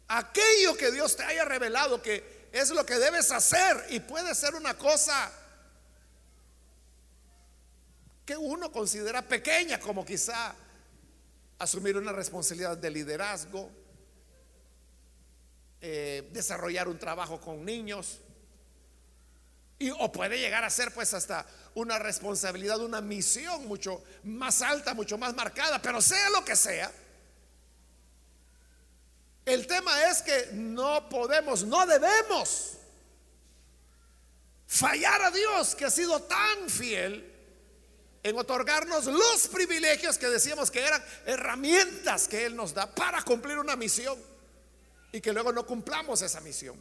aquello 0.07 0.77
que 0.77 0.93
Dios 0.93 1.17
te 1.17 1.25
haya 1.25 1.45
revelado 1.45 2.01
que 2.01 2.47
es 2.53 2.71
lo 2.71 2.87
que 2.87 3.01
debes 3.01 3.33
hacer 3.33 3.85
y 3.89 3.99
puede 3.99 4.33
ser 4.37 4.55
una 4.55 4.79
cosa 4.79 5.33
que 8.27 8.37
uno 8.37 8.73
considera 8.73 9.23
pequeña, 9.23 9.79
como 9.79 10.05
quizá 10.05 10.53
asumir 11.61 11.97
una 11.97 12.13
responsabilidad 12.13 12.77
de 12.77 12.91
liderazgo, 12.91 13.71
eh, 15.81 16.29
desarrollar 16.33 16.89
un 16.89 16.99
trabajo 16.99 17.41
con 17.41 17.65
niños, 17.65 18.19
y, 19.79 19.91
o 19.91 20.11
puede 20.11 20.39
llegar 20.39 20.65
a 20.65 20.71
ser 20.71 20.93
pues 20.93 21.15
hasta 21.15 21.47
una 21.75 21.99
responsabilidad, 22.01 22.81
una 22.81 23.01
misión 23.01 23.67
mucho 23.69 24.03
más 24.25 24.61
alta, 24.61 24.93
mucho 24.93 25.17
más 25.17 25.35
marcada, 25.35 25.81
pero 25.81 26.03
sea 26.03 26.29
lo 26.31 26.45
que 26.45 26.57
sea, 26.57 26.91
el 29.45 29.69
tema 29.69 30.11
es 30.11 30.23
que 30.23 30.49
no 30.53 31.09
podemos, 31.09 31.63
no 31.63 31.87
debemos 31.87 32.73
fallar 34.67 35.23
a 35.23 35.31
Dios 35.31 35.77
que 35.77 35.85
ha 35.85 35.91
sido 35.91 36.21
tan 36.23 36.69
fiel 36.69 37.36
en 38.27 38.37
otorgarnos 38.37 39.05
los 39.05 39.47
privilegios 39.47 40.19
que 40.19 40.29
decíamos 40.29 40.73
que 40.73 40.85
eran 40.85 41.01
herramientas 41.27 42.27
que 42.27 42.45
Él 42.45 42.57
nos 42.57 42.75
da 42.75 42.93
para 42.93 43.23
cumplir 43.23 43.57
una 43.57 43.77
misión 43.77 44.19
y 45.13 45.21
que 45.21 45.33
luego 45.33 45.53
no 45.53 45.65
cumplamos 45.65 46.23
esa 46.23 46.41
misión. 46.41 46.75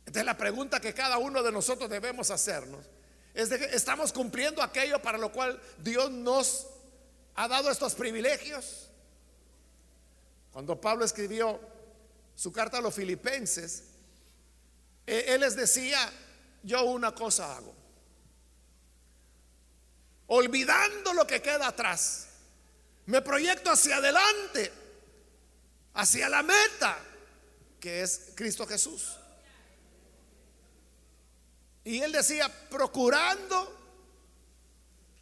Entonces 0.00 0.24
la 0.26 0.36
pregunta 0.36 0.80
que 0.80 0.92
cada 0.92 1.16
uno 1.16 1.42
de 1.42 1.50
nosotros 1.50 1.88
debemos 1.88 2.30
hacernos 2.30 2.84
es 3.32 3.48
que 3.48 3.64
estamos 3.74 4.12
cumpliendo 4.12 4.62
aquello 4.62 5.00
para 5.00 5.16
lo 5.16 5.32
cual 5.32 5.58
Dios 5.78 6.10
nos 6.10 6.66
ha 7.36 7.48
dado 7.48 7.70
estos 7.70 7.94
privilegios. 7.94 8.90
Cuando 10.52 10.78
Pablo 10.78 11.06
escribió 11.06 11.58
su 12.34 12.52
carta 12.52 12.78
a 12.78 12.80
los 12.82 12.94
filipenses, 12.94 13.84
e-, 15.06 15.24
él 15.28 15.40
les 15.40 15.56
decía, 15.56 15.98
yo 16.62 16.84
una 16.84 17.14
cosa 17.14 17.56
hago. 17.56 17.74
Olvidando 20.26 21.14
lo 21.14 21.26
que 21.26 21.40
queda 21.40 21.68
atrás, 21.68 22.28
me 23.06 23.22
proyecto 23.22 23.70
hacia 23.70 23.96
adelante, 23.96 24.72
hacia 25.94 26.28
la 26.28 26.42
meta, 26.42 26.98
que 27.80 28.02
es 28.02 28.32
Cristo 28.34 28.66
Jesús. 28.66 29.16
Y 31.84 32.00
él 32.00 32.12
decía, 32.12 32.52
procurando 32.68 33.74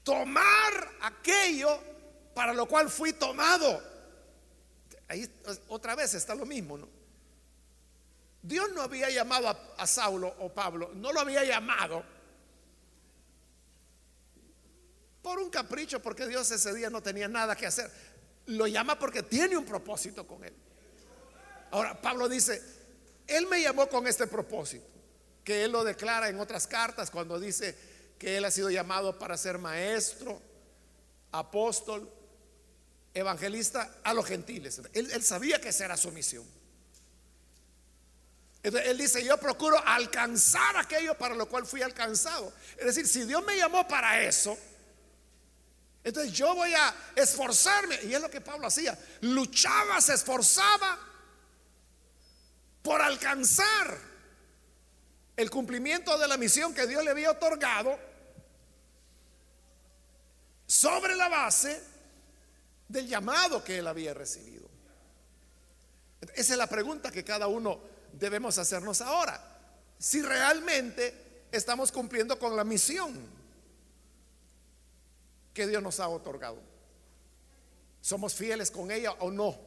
tomar 0.03 0.93
aquello 1.03 1.79
para 2.35 2.53
lo 2.53 2.67
cual 2.67 2.91
fui 2.91 3.13
tomado. 3.13 3.83
Ahí 5.09 5.29
otra 5.69 5.95
vez 5.95 6.15
está 6.15 6.35
lo 6.35 6.45
mismo, 6.45 6.77
¿no? 6.77 6.96
Dios 8.47 8.71
no 8.73 8.83
había 8.83 9.11
llamado 9.11 9.49
a, 9.77 9.87
Saulo 9.87 10.35
o 10.39 10.53
Pablo, 10.53 10.93
no 10.95 11.13
lo 11.13 11.21
había 11.21 11.45
llamado 11.45 12.05
por 15.21 15.41
un 15.41 15.51
capricho, 15.51 16.01
porque 16.01 16.29
Dios 16.29 16.49
ese 16.53 16.73
día 16.73 16.89
no 16.89 17.03
tenía 17.03 17.27
nada 17.27 17.57
que 17.57 17.67
hacer. 17.67 17.91
Lo 18.47 18.69
llama 18.69 18.97
porque 18.97 19.25
tiene 19.25 19.57
un 19.57 19.65
propósito 19.65 20.25
con 20.25 20.45
él. 20.45 20.55
Ahora, 21.73 22.01
Pablo 22.01 22.29
dice, 22.29 22.63
él 23.27 23.49
me 23.49 23.61
llamó 23.61 23.89
con 23.89 24.07
este 24.07 24.29
propósito, 24.29 24.87
que 25.43 25.65
él 25.65 25.73
lo 25.73 25.83
declara 25.83 26.29
en 26.29 26.39
otras 26.39 26.69
cartas 26.69 27.11
cuando 27.11 27.41
dice 27.41 27.77
que 28.17 28.37
él 28.37 28.45
ha 28.45 28.53
sido 28.53 28.71
llamado 28.71 29.19
para 29.19 29.37
ser 29.37 29.59
maestro, 29.59 30.41
apóstol, 31.33 32.09
evangelista 33.13 33.97
a 34.05 34.15
los 34.15 34.25
gentiles. 34.25 34.81
Él, 34.93 35.23
sabía 35.25 35.61
que 35.61 35.71
esa 35.71 35.87
era 35.87 35.97
su 35.97 36.13
misión. 36.13 36.45
Entonces, 38.67 38.91
él 38.91 38.99
dice, 38.99 39.25
yo 39.25 39.39
procuro 39.39 39.81
alcanzar 39.87 40.77
aquello 40.77 41.17
para 41.17 41.37
lo 41.37 41.49
cual 41.49 41.65
fui 41.65 41.83
alcanzado. 41.83 42.53
Es 42.77 42.87
decir, 42.87 43.07
si 43.07 43.23
Dios 43.23 43.45
me 43.45 43.57
llamó 43.57 43.87
para 43.87 44.21
eso, 44.23 44.59
entonces 46.03 46.33
yo 46.33 46.53
voy 46.53 46.75
a 46.75 46.93
esforzarme. 47.15 47.97
Y 48.03 48.13
es 48.13 48.21
lo 48.21 48.29
que 48.29 48.41
Pablo 48.41 48.67
hacía. 48.67 48.99
Luchaba, 49.21 50.01
se 50.01 50.15
esforzaba 50.15 50.99
por 52.83 53.01
alcanzar 53.01 53.99
el 55.37 55.49
cumplimiento 55.49 56.19
de 56.19 56.27
la 56.27 56.37
misión 56.37 56.75
que 56.75 56.89
Dios 56.89 57.05
le 57.05 57.13
había 57.13 57.31
otorgado 57.31 57.97
sobre 60.67 61.15
la 61.15 61.29
base 61.29 61.81
del 62.89 63.07
llamado 63.07 63.63
que 63.63 63.79
él 63.79 63.87
había 63.87 64.13
recibido. 64.13 64.69
Esa 66.35 66.53
es 66.55 66.59
la 66.59 66.67
pregunta 66.67 67.13
que 67.13 67.23
cada 67.23 67.47
uno 67.47 67.95
debemos 68.19 68.59
hacernos 68.59 69.01
ahora. 69.01 69.43
Si 69.99 70.23
realmente 70.23 71.47
estamos 71.53 71.91
cumpliendo 71.93 72.39
con 72.39 72.57
la 72.57 72.65
misión 72.65 73.15
que 75.55 75.67
Dios 75.67 75.83
nos 75.83 76.01
ha 76.01 76.09
otorgado. 76.09 76.59
¿Somos 78.01 78.35
fieles 78.35 78.71
con 78.71 78.91
ella 78.91 79.13
o 79.13 79.31
no? 79.31 79.59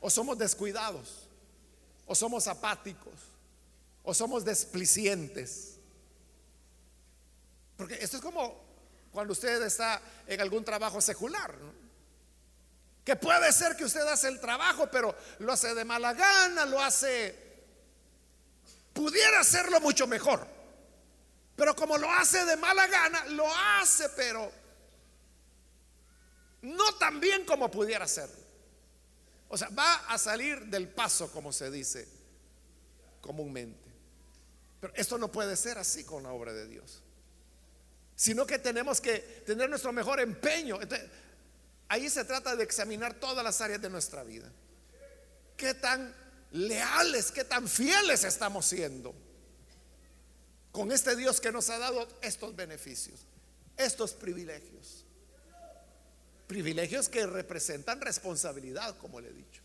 ¿O 0.00 0.10
somos 0.10 0.36
descuidados? 0.36 1.28
¿O 2.06 2.14
somos 2.14 2.48
apáticos? 2.48 3.14
¿O 4.02 4.12
somos 4.12 4.44
desplicientes? 4.44 5.76
Porque 7.76 7.94
esto 7.94 8.16
es 8.16 8.22
como 8.22 8.62
cuando 9.12 9.32
usted 9.32 9.62
está 9.62 10.02
en 10.26 10.40
algún 10.40 10.64
trabajo 10.64 11.00
secular. 11.00 11.54
Que 13.04 13.16
puede 13.16 13.52
ser 13.52 13.76
que 13.76 13.84
usted 13.84 14.06
hace 14.08 14.28
el 14.28 14.40
trabajo, 14.40 14.90
pero 14.90 15.14
lo 15.38 15.52
hace 15.52 15.74
de 15.74 15.84
mala 15.84 16.14
gana, 16.14 16.64
lo 16.64 16.80
hace... 16.82 17.42
Pudiera 18.92 19.40
hacerlo 19.40 19.80
mucho 19.80 20.06
mejor. 20.06 20.46
Pero 21.56 21.74
como 21.76 21.98
lo 21.98 22.10
hace 22.10 22.44
de 22.44 22.56
mala 22.56 22.86
gana, 22.86 23.24
lo 23.26 23.46
hace, 23.54 24.08
pero 24.10 24.50
no 26.62 26.94
tan 26.94 27.20
bien 27.20 27.44
como 27.44 27.70
pudiera 27.70 28.08
ser. 28.08 28.30
O 29.48 29.58
sea, 29.58 29.68
va 29.68 29.94
a 30.08 30.16
salir 30.16 30.66
del 30.66 30.88
paso, 30.88 31.30
como 31.30 31.52
se 31.52 31.70
dice 31.70 32.08
comúnmente. 33.20 33.90
Pero 34.80 34.92
esto 34.96 35.16
no 35.16 35.30
puede 35.30 35.56
ser 35.56 35.78
así 35.78 36.04
con 36.04 36.22
la 36.22 36.32
obra 36.32 36.52
de 36.52 36.66
Dios. 36.66 37.02
Sino 38.16 38.46
que 38.46 38.58
tenemos 38.58 39.00
que 39.00 39.18
tener 39.46 39.68
nuestro 39.68 39.92
mejor 39.92 40.20
empeño. 40.20 40.78
Ahí 41.88 42.08
se 42.10 42.24
trata 42.24 42.56
de 42.56 42.64
examinar 42.64 43.14
todas 43.14 43.44
las 43.44 43.60
áreas 43.60 43.80
de 43.80 43.90
nuestra 43.90 44.22
vida. 44.24 44.50
¿Qué 45.56 45.74
tan 45.74 46.14
leales, 46.52 47.30
qué 47.30 47.44
tan 47.44 47.68
fieles 47.68 48.24
estamos 48.24 48.66
siendo? 48.66 49.14
con 50.74 50.90
este 50.90 51.14
Dios 51.14 51.40
que 51.40 51.52
nos 51.52 51.70
ha 51.70 51.78
dado 51.78 52.08
estos 52.20 52.56
beneficios, 52.56 53.20
estos 53.76 54.12
privilegios. 54.12 55.04
Privilegios 56.48 57.08
que 57.08 57.24
representan 57.28 58.00
responsabilidad, 58.00 58.98
como 58.98 59.20
le 59.20 59.28
he 59.28 59.32
dicho. 59.32 59.62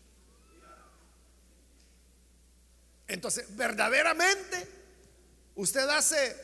Entonces, 3.08 3.44
verdaderamente, 3.56 4.68
usted 5.56 5.88
hace 5.88 6.36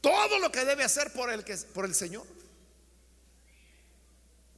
todo 0.00 0.38
lo 0.38 0.52
que 0.52 0.64
debe 0.64 0.84
hacer 0.84 1.12
por 1.12 1.28
el, 1.28 1.42
que, 1.42 1.56
por 1.56 1.84
el 1.84 1.96
Señor. 1.96 2.24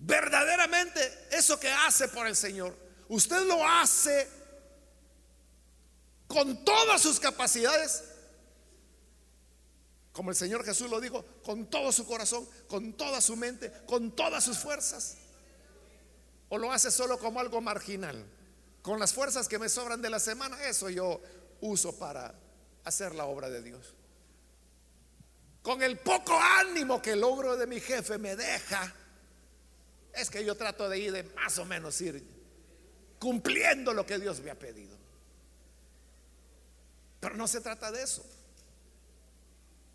Verdaderamente, 0.05 1.29
eso 1.31 1.59
que 1.59 1.71
hace 1.71 2.09
por 2.09 2.27
el 2.27 2.37
Señor, 2.37 2.77
usted 3.09 3.41
lo 3.47 3.67
hace 3.67 4.29
con 6.27 6.65
todas 6.65 7.01
sus 7.01 7.21
capacidades 7.21 8.05
como 10.13 10.31
el 10.31 10.37
Señor 10.37 10.65
Jesús 10.65 10.91
lo 10.91 11.01
dijo, 11.01 11.25
con 11.43 11.67
todo 11.67 11.91
su 11.91 12.07
corazón, 12.07 12.47
con 12.69 12.93
toda 12.93 13.21
su 13.21 13.35
mente, 13.35 13.73
con 13.87 14.15
todas 14.15 14.45
sus 14.45 14.59
fuerzas. 14.59 15.17
O 16.51 16.59
lo 16.59 16.71
hace 16.71 16.91
solo 16.91 17.19
como 17.19 17.41
algo 17.41 17.63
marginal. 17.63 18.23
Con 18.83 19.01
las 19.01 19.15
fuerzas 19.15 19.49
que 19.49 19.59
me 19.59 19.71
sobran 19.71 20.03
de 20.03 20.11
la 20.11 20.21
semana, 20.21 20.63
eso 20.65 20.91
yo 20.91 21.21
uso 21.63 21.99
para 21.99 22.35
hacer 22.85 23.15
la 23.15 23.25
obra 23.25 23.49
de 23.49 23.63
Dios. 23.63 23.95
Con 25.63 25.83
el 25.83 25.99
poco 25.99 26.39
ánimo 26.39 27.01
que 27.01 27.17
logro 27.17 27.57
de 27.57 27.67
mi 27.67 27.81
jefe 27.81 28.19
me 28.19 28.37
deja, 28.37 28.95
es 30.15 30.31
que 30.31 30.45
yo 30.45 30.55
trato 30.57 30.89
de 30.89 30.99
ir 30.99 31.13
de 31.13 31.23
más 31.23 31.59
o 31.59 31.65
menos 31.65 32.01
ir 32.01 32.23
cumpliendo 33.19 33.93
lo 33.93 34.05
que 34.05 34.19
Dios 34.19 34.41
me 34.41 34.51
ha 34.51 34.59
pedido. 34.59 34.97
Pero 37.21 37.37
no 37.37 37.47
se 37.47 37.61
trata 37.61 37.93
de 37.93 38.03
eso 38.03 38.25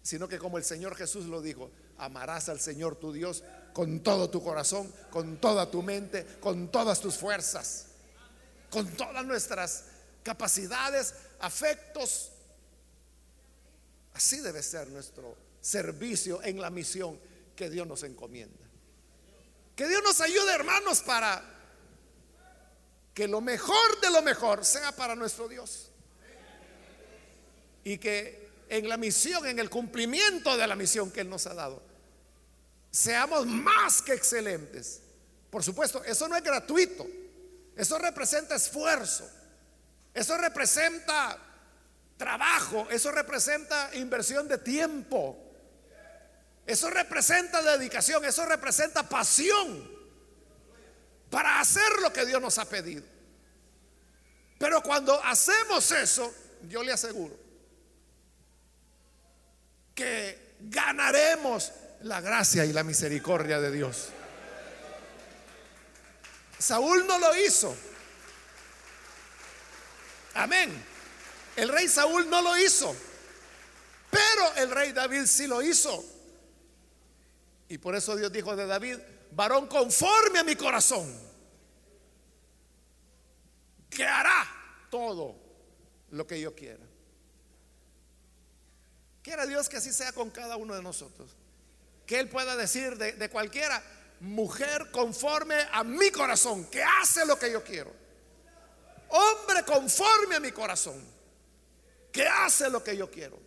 sino 0.08 0.30
que 0.30 0.40
como 0.40 0.58
el 0.58 0.64
Señor 0.64 0.96
Jesús 0.96 1.26
lo 1.26 1.42
dijo, 1.42 1.70
amarás 1.98 2.48
al 2.48 2.62
Señor 2.62 2.96
tu 2.96 3.12
Dios 3.12 3.44
con 3.74 4.00
todo 4.00 4.30
tu 4.30 4.42
corazón, 4.42 4.90
con 5.10 5.36
toda 5.36 5.70
tu 5.70 5.84
mente, 5.84 6.26
con 6.40 6.72
todas 6.72 7.02
tus 7.02 7.18
fuerzas, 7.18 7.88
con 8.70 8.88
todas 8.96 9.26
nuestras 9.26 9.84
capacidades, 10.24 11.14
afectos. 11.42 12.32
Así 14.14 14.40
debe 14.40 14.64
ser 14.64 14.88
nuestro 14.88 15.36
servicio 15.60 16.42
en 16.42 16.62
la 16.62 16.70
misión 16.70 17.20
que 17.54 17.70
Dios 17.70 17.86
nos 17.86 18.04
encomienda. 18.04 18.66
Que 19.78 19.88
Dios 19.88 20.02
nos 20.02 20.20
ayude, 20.22 20.52
hermanos, 20.54 21.02
para 21.02 21.40
que 23.14 23.28
lo 23.28 23.42
mejor 23.42 24.02
de 24.02 24.10
lo 24.10 24.24
mejor 24.24 24.66
sea 24.66 24.92
para 24.92 25.16
nuestro 25.16 25.48
Dios. 25.48 25.92
Y 27.84 28.00
que 28.00 28.50
en 28.70 28.90
la 28.90 28.98
misión, 28.98 29.46
en 29.46 29.60
el 29.60 29.70
cumplimiento 29.70 30.58
de 30.58 30.66
la 30.66 30.76
misión 30.76 31.12
que 31.12 31.22
Él 31.22 31.30
nos 31.30 31.46
ha 31.46 31.54
dado. 31.54 31.84
Seamos 32.90 33.46
más 33.46 34.02
que 34.02 34.14
excelentes. 34.14 35.02
Por 35.52 35.64
supuesto, 35.64 36.04
eso 36.04 36.28
no 36.28 36.36
es 36.36 36.44
gratuito. 36.44 37.06
Eso 37.76 38.00
representa 38.00 38.56
esfuerzo. 38.56 39.30
Eso 40.12 40.36
representa 40.38 41.38
trabajo. 42.18 42.88
Eso 42.90 43.12
representa 43.12 43.92
inversión 43.94 44.48
de 44.48 44.58
tiempo. 44.58 45.47
Eso 46.68 46.90
representa 46.90 47.62
dedicación. 47.62 48.26
Eso 48.26 48.46
representa 48.46 49.08
pasión 49.08 49.90
para 51.30 51.62
hacer 51.62 52.02
lo 52.02 52.12
que 52.12 52.26
Dios 52.26 52.42
nos 52.42 52.58
ha 52.58 52.66
pedido. 52.66 53.04
Pero 54.60 54.84
cuando 54.84 55.24
hacemos 55.24 55.90
eso, 55.92 56.34
yo 56.68 56.84
le 56.84 56.92
aseguro 56.92 57.36
que 59.96 60.56
ganaremos 60.60 61.72
la 62.02 62.20
gracia 62.20 62.66
y 62.66 62.74
la 62.74 62.84
misericordia 62.84 63.62
de 63.62 63.72
Dios. 63.72 64.10
Saúl 66.60 67.08
no 67.08 67.18
lo 67.18 67.36
hizo. 67.38 67.76
Amén. 70.34 70.84
El 71.56 71.70
rey 71.70 71.88
Saúl 71.88 72.30
no 72.30 72.42
lo 72.42 72.58
hizo. 72.58 72.96
Pero 74.12 74.56
el 74.56 74.72
rey 74.72 74.92
David 74.92 75.26
sí 75.26 75.48
lo 75.48 75.62
hizo. 75.62 76.17
Y 77.70 77.78
por 77.78 77.96
eso 77.96 78.16
Dios 78.16 78.32
dijo 78.32 78.56
de 78.56 78.66
David, 78.66 78.98
varón 79.32 79.68
conforme 79.68 80.40
a 80.40 80.44
mi 80.44 80.56
corazón, 80.56 81.14
que 83.90 84.06
hará 84.06 84.48
todo 84.90 85.36
lo 86.12 86.26
que 86.26 86.40
yo 86.40 86.56
quiera. 86.56 86.84
Quiera 89.22 89.46
Dios 89.46 89.68
que 89.68 89.78
así 89.78 89.92
sea 89.92 90.14
con 90.14 90.30
cada 90.30 90.56
uno 90.56 90.74
de 90.74 90.82
nosotros. 90.82 91.36
Que 92.06 92.20
Él 92.20 92.30
pueda 92.30 92.56
decir 92.56 92.98
de, 92.98 93.30
cualquiera, 93.30 93.84
mujer 94.22 94.90
conforme 94.92 95.56
a 95.74 95.84
mi 95.84 96.10
corazón, 96.12 96.66
que 96.68 96.82
hace 96.82 97.26
lo 97.26 97.38
que 97.38 97.52
yo 97.52 97.62
quiero. 97.64 97.92
Hombre 99.10 99.64
conforme 99.66 100.36
a 100.38 100.40
mi 100.40 100.52
corazón, 100.54 101.04
que 102.12 102.26
hace 102.26 102.70
lo 102.70 102.82
que 102.82 102.96
yo 102.96 103.12
quiero. 103.12 103.38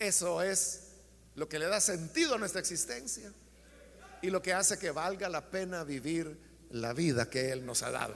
Eso 0.00 0.42
es 0.42 0.89
lo 1.40 1.48
que 1.48 1.58
le 1.58 1.68
da 1.68 1.80
sentido 1.80 2.34
a 2.34 2.38
nuestra 2.38 2.60
existencia 2.60 3.32
y 4.20 4.28
lo 4.28 4.42
que 4.42 4.52
hace 4.52 4.78
que 4.78 4.90
valga 4.90 5.26
la 5.30 5.40
pena 5.40 5.84
vivir 5.84 6.38
la 6.68 6.92
vida 6.92 7.30
que 7.30 7.50
Él 7.50 7.64
nos 7.64 7.82
ha 7.82 7.90
dado. 7.90 8.14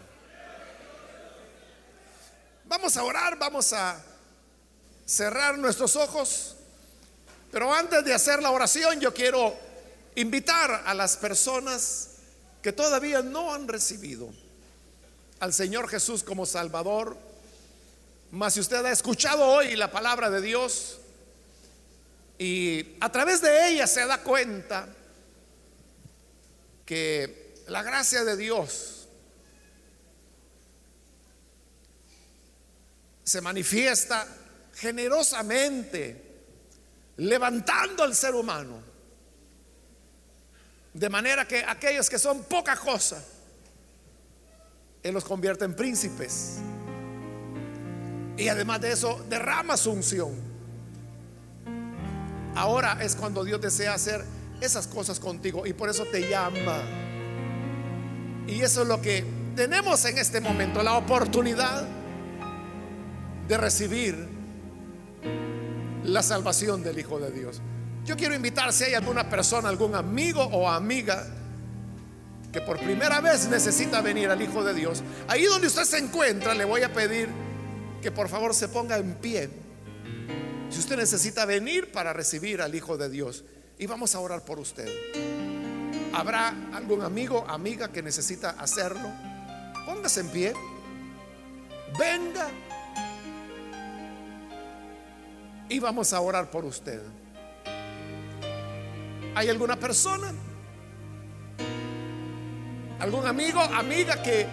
Vamos 2.67 2.99
a 2.99 3.03
orar, 3.03 3.39
vamos 3.39 3.73
a 3.73 3.99
cerrar 5.07 5.57
nuestros 5.57 5.97
ojos. 5.97 6.57
Pero 7.51 7.73
antes 7.73 8.05
de 8.05 8.13
hacer 8.13 8.43
la 8.43 8.51
oración, 8.51 9.01
yo 9.01 9.15
quiero 9.15 9.57
invitar 10.17 10.83
a 10.85 10.93
las 10.93 11.17
personas 11.17 12.17
que 12.61 12.75
todavía 12.75 13.23
no 13.23 13.55
han 13.55 13.67
recibido 13.67 14.29
al 15.41 15.55
Señor 15.55 15.89
Jesús 15.89 16.23
como 16.23 16.45
Salvador. 16.45 17.17
Mas 18.31 18.53
si 18.53 18.61
usted 18.61 18.85
ha 18.85 18.93
escuchado 18.93 19.47
hoy 19.47 19.77
la 19.77 19.91
palabra 19.91 20.29
de 20.29 20.43
Dios 20.43 20.99
y 22.39 22.97
a 23.01 23.11
través 23.11 23.41
de 23.41 23.69
ella 23.69 23.87
se 23.87 24.05
da 24.07 24.23
cuenta 24.23 24.89
que 26.85 27.55
la 27.69 27.83
gracia 27.83 28.25
de 28.25 28.37
Dios 28.37 29.09
se 33.23 33.41
manifiesta 33.41 34.27
generosamente, 34.75 36.23
levantando 37.17 38.03
al 38.03 38.15
ser 38.15 38.35
humano. 38.35 38.83
De 40.93 41.09
manera 41.09 41.47
que 41.47 41.65
aquellos 41.65 42.09
que 42.11 42.19
son 42.19 42.45
poca 42.45 42.77
cosa, 42.77 43.25
Él 45.03 45.15
los 45.15 45.25
convierte 45.25 45.65
en 45.65 45.75
príncipes. 45.75 46.59
Y 48.37 48.49
además 48.49 48.81
de 48.81 48.93
eso, 48.93 49.25
derrama 49.29 49.77
su 49.77 49.93
unción. 49.93 50.54
Ahora 52.55 52.99
es 53.01 53.17
cuando 53.17 53.45
Dios 53.45 53.61
desea 53.61 53.95
hacer 53.95 54.25
esas 54.61 54.87
cosas 54.87 55.19
contigo 55.19 55.67
y 55.67 55.73
por 55.73 55.89
eso 55.89 56.05
te 56.05 56.29
llama. 56.29 56.83
Y 58.47 58.61
eso 58.61 58.83
es 58.83 58.89
lo 58.89 59.01
que 59.01 59.25
tenemos 59.57 60.05
en 60.05 60.19
este 60.19 60.41
momento, 60.41 60.83
la 60.83 60.95
oportunidad 60.95 61.87
de 63.49 63.57
recibir 63.57 64.29
la 66.05 66.23
salvación 66.23 66.83
del 66.83 66.99
Hijo 66.99 67.19
de 67.19 67.31
Dios. 67.31 67.61
Yo 68.05 68.17
quiero 68.17 68.35
invitar 68.35 68.73
si 68.73 68.85
hay 68.85 68.95
alguna 68.95 69.29
persona, 69.31 69.69
algún 69.69 69.95
amigo 69.95 70.43
o 70.43 70.69
amiga 70.69 71.27
que 72.53 72.61
por 72.61 72.79
primera 72.79 73.21
vez 73.21 73.49
necesita 73.49 74.01
venir 74.01 74.29
al 74.29 74.41
Hijo 74.41 74.63
de 74.63 74.75
Dios. 74.75 75.03
Ahí 75.27 75.45
donde 75.45 75.67
usted 75.67 75.85
se 75.85 75.99
encuentra, 75.99 76.55
le 76.55 76.65
voy 76.65 76.83
a 76.83 76.93
pedir 76.93 77.29
que 78.03 78.13
por 78.13 78.29
favor 78.29 78.55
se 78.55 78.69
ponga 78.69 78.97
en 78.99 79.15
pie. 79.15 79.51
Si 80.71 80.81
usted 80.81 80.97
necesita 80.97 81.45
venir 81.45 81.93
para 81.93 82.13
recibir 82.13 82.61
al 82.61 82.75
Hijo 82.75 82.97
de 82.97 83.09
Dios, 83.09 83.45
y 83.79 83.87
vamos 83.87 84.15
a 84.15 84.21
orar 84.21 84.45
por 84.45 84.59
usted. 84.59 84.89
¿Habrá 86.13 86.55
algún 86.73 87.03
amigo, 87.03 87.45
amiga 87.49 87.91
que 87.91 88.03
necesita 88.03 88.51
hacerlo? 88.51 89.11
Póngase 89.85 90.21
en 90.21 90.29
pie. 90.29 90.53
Venga. 91.99 92.49
Y 95.69 95.79
vamos 95.81 96.13
a 96.13 96.21
orar 96.21 96.51
por 96.51 96.65
usted. 96.65 97.03
¿Hay 99.35 99.49
alguna 99.49 99.77
persona? 99.77 100.33
¿Algún 103.01 103.27
amigo, 103.27 103.61
amiga 103.61 104.23
que 104.23 104.47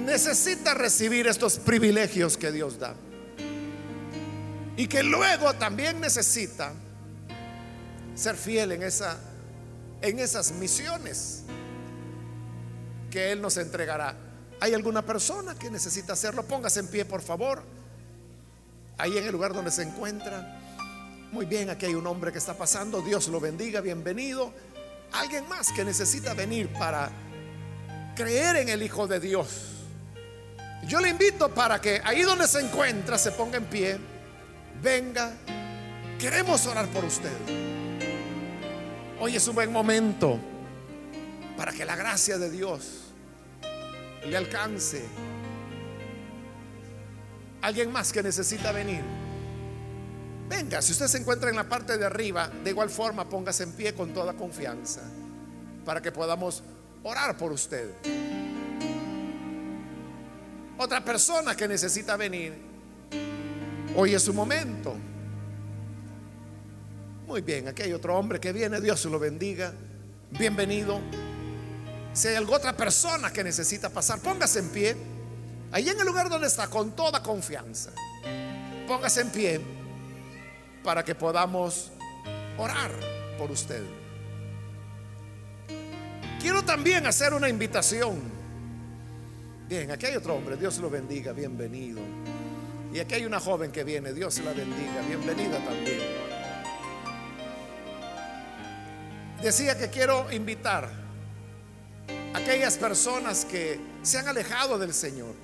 necesita 0.00 0.74
recibir 0.74 1.26
estos 1.26 1.58
privilegios 1.58 2.36
que 2.36 2.50
Dios 2.50 2.78
da? 2.78 2.94
Y 4.76 4.86
que 4.86 5.02
luego 5.02 5.52
también 5.54 6.00
necesita 6.00 6.72
ser 8.14 8.36
fiel 8.36 8.72
en, 8.72 8.82
esa, 8.82 9.18
en 10.00 10.18
esas 10.18 10.52
misiones 10.52 11.42
que 13.10 13.32
Él 13.32 13.42
nos 13.42 13.56
entregará. 13.56 14.14
¿Hay 14.60 14.74
alguna 14.74 15.04
persona 15.04 15.54
que 15.54 15.70
necesita 15.70 16.12
hacerlo? 16.12 16.44
Póngase 16.44 16.80
en 16.80 16.88
pie, 16.88 17.04
por 17.04 17.22
favor. 17.22 17.62
Ahí 18.98 19.16
en 19.16 19.24
el 19.24 19.32
lugar 19.32 19.52
donde 19.52 19.70
se 19.70 19.82
encuentra. 19.82 20.60
Muy 21.32 21.46
bien, 21.46 21.70
aquí 21.70 21.86
hay 21.86 21.94
un 21.94 22.06
hombre 22.06 22.30
que 22.32 22.38
está 22.38 22.54
pasando. 22.54 23.00
Dios 23.00 23.28
lo 23.28 23.40
bendiga, 23.40 23.80
bienvenido. 23.80 24.52
Alguien 25.12 25.48
más 25.48 25.72
que 25.72 25.84
necesita 25.84 26.34
venir 26.34 26.72
para 26.74 27.10
creer 28.14 28.56
en 28.56 28.68
el 28.68 28.82
Hijo 28.82 29.06
de 29.06 29.18
Dios. 29.18 29.79
Yo 30.86 31.00
le 31.00 31.10
invito 31.10 31.52
para 31.52 31.80
que 31.80 32.00
ahí 32.04 32.22
donde 32.22 32.46
se 32.46 32.60
encuentra 32.60 33.18
se 33.18 33.32
ponga 33.32 33.58
en 33.58 33.64
pie. 33.66 33.98
Venga. 34.82 35.32
Queremos 36.18 36.66
orar 36.66 36.86
por 36.88 37.04
usted. 37.04 37.30
Hoy 39.20 39.36
es 39.36 39.46
un 39.48 39.54
buen 39.54 39.72
momento 39.72 40.38
para 41.56 41.72
que 41.72 41.84
la 41.84 41.96
gracia 41.96 42.38
de 42.38 42.50
Dios 42.50 43.12
le 44.26 44.36
alcance. 44.36 45.04
Alguien 47.62 47.92
más 47.92 48.12
que 48.12 48.22
necesita 48.22 48.72
venir. 48.72 49.02
Venga, 50.48 50.82
si 50.82 50.92
usted 50.92 51.06
se 51.06 51.18
encuentra 51.18 51.50
en 51.50 51.56
la 51.56 51.68
parte 51.68 51.96
de 51.96 52.04
arriba, 52.04 52.50
de 52.64 52.70
igual 52.70 52.90
forma 52.90 53.28
póngase 53.28 53.62
en 53.62 53.72
pie 53.72 53.94
con 53.94 54.12
toda 54.12 54.32
confianza 54.32 55.02
para 55.84 56.00
que 56.00 56.10
podamos 56.12 56.62
orar 57.02 57.36
por 57.36 57.52
usted. 57.52 57.90
Otra 60.82 61.04
persona 61.04 61.54
que 61.54 61.68
necesita 61.68 62.16
venir, 62.16 62.54
hoy 63.94 64.14
es 64.14 64.22
su 64.22 64.32
momento. 64.32 64.96
Muy 67.26 67.42
bien, 67.42 67.68
aquí 67.68 67.82
hay 67.82 67.92
otro 67.92 68.18
hombre 68.18 68.40
que 68.40 68.50
viene, 68.50 68.80
Dios 68.80 69.04
lo 69.04 69.18
bendiga. 69.18 69.74
Bienvenido. 70.30 70.98
Si 72.14 72.28
hay 72.28 72.36
alguna 72.36 72.56
otra 72.56 72.74
persona 72.74 73.30
que 73.30 73.44
necesita 73.44 73.90
pasar, 73.90 74.20
póngase 74.20 74.60
en 74.60 74.68
pie. 74.70 74.96
Ahí 75.70 75.86
en 75.90 76.00
el 76.00 76.06
lugar 76.06 76.30
donde 76.30 76.46
está, 76.46 76.68
con 76.68 76.96
toda 76.96 77.22
confianza. 77.22 77.90
Póngase 78.88 79.20
en 79.20 79.28
pie 79.28 79.60
para 80.82 81.04
que 81.04 81.14
podamos 81.14 81.92
orar 82.56 82.90
por 83.36 83.50
usted. 83.50 83.82
Quiero 86.40 86.64
también 86.64 87.06
hacer 87.06 87.34
una 87.34 87.50
invitación. 87.50 88.39
Bien, 89.70 89.88
aquí 89.92 90.06
hay 90.06 90.16
otro 90.16 90.34
hombre, 90.34 90.56
Dios 90.56 90.78
lo 90.78 90.90
bendiga, 90.90 91.30
bienvenido. 91.30 92.00
Y 92.92 92.98
aquí 92.98 93.14
hay 93.14 93.24
una 93.24 93.38
joven 93.38 93.70
que 93.70 93.84
viene, 93.84 94.12
Dios 94.12 94.40
la 94.40 94.52
bendiga, 94.52 95.00
bienvenida 95.06 95.64
también. 95.64 96.00
Decía 99.40 99.78
que 99.78 99.88
quiero 99.88 100.28
invitar 100.32 100.90
a 102.34 102.38
aquellas 102.38 102.78
personas 102.78 103.44
que 103.44 103.78
se 104.02 104.18
han 104.18 104.26
alejado 104.26 104.76
del 104.76 104.92
Señor, 104.92 105.36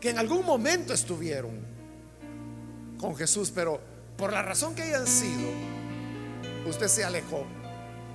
que 0.00 0.10
en 0.10 0.18
algún 0.18 0.44
momento 0.44 0.92
estuvieron 0.92 1.54
con 2.98 3.14
Jesús, 3.14 3.52
pero 3.54 3.80
por 4.16 4.32
la 4.32 4.42
razón 4.42 4.74
que 4.74 4.82
hayan 4.82 5.06
sido, 5.06 5.50
usted 6.68 6.88
se 6.88 7.04
alejó. 7.04 7.46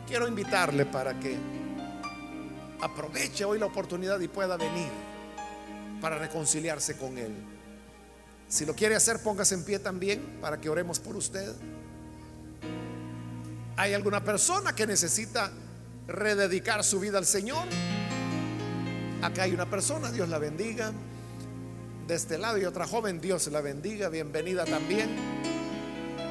Quiero 0.05 0.27
invitarle 0.27 0.85
para 0.85 1.17
que 1.17 1.37
aproveche 2.81 3.45
hoy 3.45 3.59
la 3.59 3.67
oportunidad 3.67 4.19
y 4.19 4.27
pueda 4.27 4.57
venir 4.57 4.89
para 6.01 6.17
reconciliarse 6.17 6.97
con 6.97 7.17
Él. 7.17 7.31
Si 8.49 8.65
lo 8.65 8.75
quiere 8.75 8.95
hacer, 8.95 9.21
póngase 9.21 9.55
en 9.55 9.63
pie 9.63 9.79
también 9.79 10.39
para 10.41 10.59
que 10.59 10.69
oremos 10.69 10.99
por 10.99 11.15
usted. 11.15 11.55
¿Hay 13.77 13.93
alguna 13.93 14.23
persona 14.23 14.75
que 14.75 14.85
necesita 14.85 15.51
rededicar 16.07 16.83
su 16.83 16.99
vida 16.99 17.17
al 17.17 17.25
Señor? 17.25 17.65
Acá 19.21 19.43
hay 19.43 19.53
una 19.53 19.69
persona, 19.69 20.11
Dios 20.11 20.27
la 20.27 20.37
bendiga. 20.37 20.91
De 22.07 22.15
este 22.15 22.37
lado 22.37 22.57
y 22.57 22.65
otra 22.65 22.85
joven, 22.85 23.21
Dios 23.21 23.47
la 23.47 23.61
bendiga, 23.61 24.09
bienvenida 24.09 24.65
también. 24.65 25.09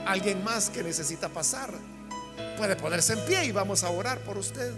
Alguien 0.06 0.44
más 0.44 0.68
que 0.68 0.82
necesita 0.82 1.28
pasar, 1.28 1.72
puede 2.58 2.76
ponerse 2.76 3.14
en 3.14 3.24
pie 3.24 3.44
y 3.46 3.52
vamos 3.52 3.84
a 3.84 3.90
orar 3.90 4.18
por 4.24 4.36
usted. 4.36 4.74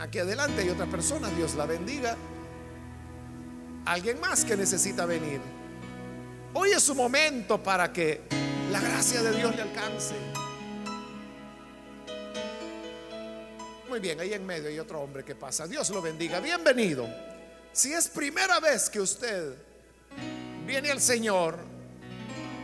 Aquí 0.00 0.18
adelante 0.18 0.62
hay 0.62 0.70
otra 0.70 0.86
persona, 0.86 1.28
Dios 1.30 1.54
la 1.54 1.66
bendiga. 1.66 2.16
Alguien 3.84 4.20
más 4.20 4.44
que 4.44 4.56
necesita 4.56 5.06
venir. 5.06 5.40
Hoy 6.54 6.70
es 6.70 6.82
su 6.82 6.94
momento 6.94 7.60
para 7.60 7.92
que 7.92 8.20
la 8.70 8.80
gracia 8.80 9.22
de 9.22 9.32
Dios 9.32 9.56
le 9.56 9.62
alcance. 9.62 10.14
Muy 13.88 13.98
bien, 13.98 14.20
ahí 14.20 14.32
en 14.32 14.46
medio 14.46 14.68
hay 14.68 14.78
otro 14.78 15.00
hombre 15.00 15.24
que 15.24 15.34
pasa. 15.34 15.66
Dios 15.66 15.90
lo 15.90 16.00
bendiga. 16.00 16.38
Bienvenido. 16.38 17.08
Si 17.72 17.92
es 17.92 18.08
primera 18.08 18.60
vez 18.60 18.88
que 18.88 19.00
usted 19.00 19.54
viene 20.64 20.92
al 20.92 21.00
Señor, 21.00 21.58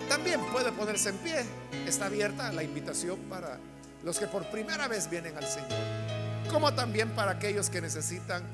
también 0.09 0.41
puede 0.53 0.71
ponerse 0.71 1.09
en 1.09 1.17
pie. 1.19 1.45
Está 1.85 2.07
abierta 2.07 2.53
la 2.53 2.63
invitación 2.63 3.19
para 3.29 3.59
los 4.05 4.19
que 4.21 4.29
por 4.29 4.49
primera 4.51 4.87
vez 4.87 5.11
vienen 5.11 5.37
al 5.37 5.47
Señor, 5.47 6.49
como 6.49 6.73
también 6.73 7.11
para 7.11 7.33
aquellos 7.33 7.69
que 7.69 7.81
necesitan 7.81 8.45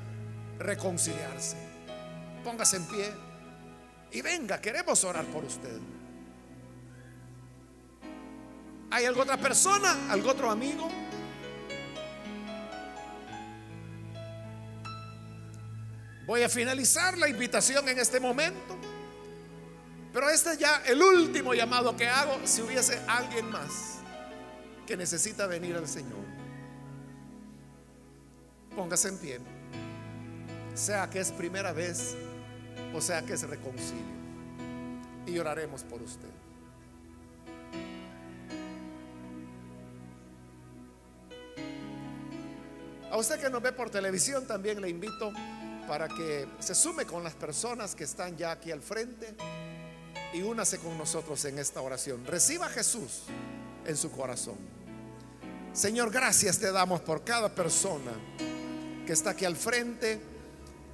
reconciliarse. 0.57 1.74
Póngase 2.45 2.77
en 2.77 2.85
pie 2.85 3.11
y 4.11 4.21
venga, 4.21 4.61
queremos 4.61 5.03
orar 5.03 5.25
por 5.25 5.43
usted. 5.43 5.79
¿Hay 8.91 9.03
alguna 9.05 9.23
otra 9.23 9.37
persona? 9.37 10.11
¿Algún 10.11 10.29
otro 10.29 10.51
amigo? 10.51 10.87
Voy 16.27 16.43
a 16.43 16.49
finalizar 16.49 17.17
la 17.17 17.27
invitación 17.27 17.89
en 17.89 17.97
este 17.97 18.19
momento. 18.19 18.77
Pero 20.13 20.29
este 20.29 20.51
es 20.51 20.59
ya 20.59 20.83
el 20.85 21.01
último 21.01 21.55
llamado 21.55 21.97
que 21.97 22.07
hago 22.07 22.39
si 22.45 22.61
hubiese 22.61 23.01
alguien 23.07 23.49
más 23.49 23.97
que 24.85 24.95
necesita 24.95 25.47
venir 25.47 25.75
al 25.75 25.87
Señor. 25.87 26.23
Póngase 28.75 29.09
en 29.09 29.17
pie. 29.17 29.39
Sea 30.75 31.09
que 31.09 31.19
es 31.19 31.31
primera 31.31 31.73
vez 31.73 32.15
o 32.95 33.01
sea 33.01 33.21
que 33.23 33.33
es 33.33 33.47
reconcilio. 33.47 34.15
Y 35.27 35.37
oraremos 35.37 35.83
por 35.83 36.01
usted. 36.01 36.29
A 43.11 43.17
usted 43.17 43.39
que 43.39 43.49
nos 43.49 43.61
ve 43.61 43.71
por 43.71 43.89
televisión 43.89 44.45
también 44.45 44.81
le 44.81 44.89
invito 44.89 45.31
para 45.87 46.07
que 46.07 46.47
se 46.59 46.75
sume 46.75 47.05
con 47.05 47.23
las 47.23 47.33
personas 47.33 47.95
que 47.95 48.03
están 48.03 48.35
ya 48.35 48.51
aquí 48.51 48.71
al 48.71 48.81
frente 48.81 49.35
y 50.33 50.41
únase 50.41 50.79
con 50.79 50.97
nosotros 50.97 51.43
en 51.45 51.59
esta 51.59 51.81
oración. 51.81 52.25
Reciba 52.25 52.65
a 52.65 52.69
Jesús 52.69 53.23
en 53.85 53.95
su 53.95 54.11
corazón. 54.11 54.57
Señor, 55.73 56.11
gracias 56.11 56.59
te 56.59 56.71
damos 56.71 57.01
por 57.01 57.23
cada 57.23 57.53
persona 57.53 58.11
que 59.05 59.13
está 59.13 59.31
aquí 59.31 59.45
al 59.45 59.55
frente, 59.55 60.19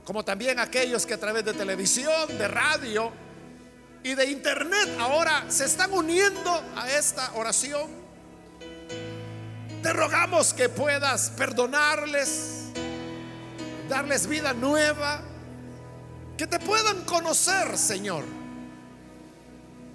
como 0.03 0.23
también 0.23 0.59
aquellos 0.59 1.05
que 1.05 1.13
a 1.13 1.19
través 1.19 1.45
de 1.45 1.53
televisión, 1.53 2.37
de 2.37 2.47
radio 2.47 3.11
y 4.03 4.15
de 4.15 4.25
internet 4.25 4.89
ahora 4.99 5.45
se 5.49 5.65
están 5.65 5.93
uniendo 5.93 6.63
a 6.75 6.89
esta 6.91 7.31
oración. 7.33 7.89
Te 9.83 9.93
rogamos 9.93 10.53
que 10.53 10.69
puedas 10.69 11.31
perdonarles 11.31 12.61
darles 13.91 14.25
vida 14.25 14.53
nueva, 14.53 15.21
que 16.37 16.47
te 16.47 16.59
puedan 16.59 17.03
conocer, 17.03 17.77
Señor. 17.77 18.23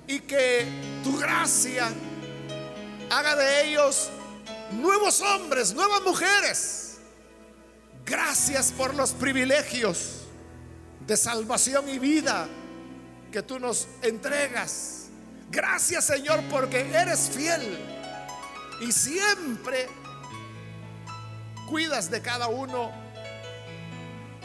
y 0.09 0.21
que 0.21 0.65
tu 1.03 1.19
gracia 1.19 1.89
haga 3.11 3.35
de 3.35 3.69
ellos 3.69 4.09
nuevos 4.71 5.21
hombres, 5.21 5.75
nuevas 5.75 6.01
mujeres. 6.03 6.86
Gracias 8.07 8.71
por 8.71 8.95
los 8.95 9.13
privilegios 9.13 10.23
de 11.07 11.17
salvación 11.17 11.89
y 11.89 11.99
vida 11.99 12.47
que 13.33 13.43
tú 13.43 13.59
nos 13.59 13.89
entregas. 14.01 15.09
Gracias 15.51 16.05
Señor 16.05 16.41
porque 16.49 16.81
eres 16.81 17.29
fiel 17.29 17.63
y 18.81 18.93
siempre 18.93 19.89
cuidas 21.69 22.11
de 22.11 22.23
cada 22.23 22.47
uno 22.47 22.93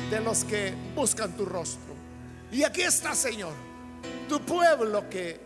de 0.09 0.19
los 0.21 0.43
que 0.43 0.73
buscan 0.95 1.37
tu 1.37 1.45
rostro. 1.45 1.93
Y 2.51 2.63
aquí 2.63 2.81
está 2.81 3.13
Señor, 3.13 3.53
tu 4.27 4.41
pueblo 4.41 5.07
que 5.07 5.39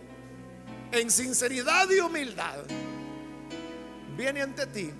en 0.92 1.12
sinceridad 1.12 1.90
y 1.90 2.00
humildad 2.00 2.64
viene 4.16 4.42
ante 4.42 4.66
ti 4.68 4.92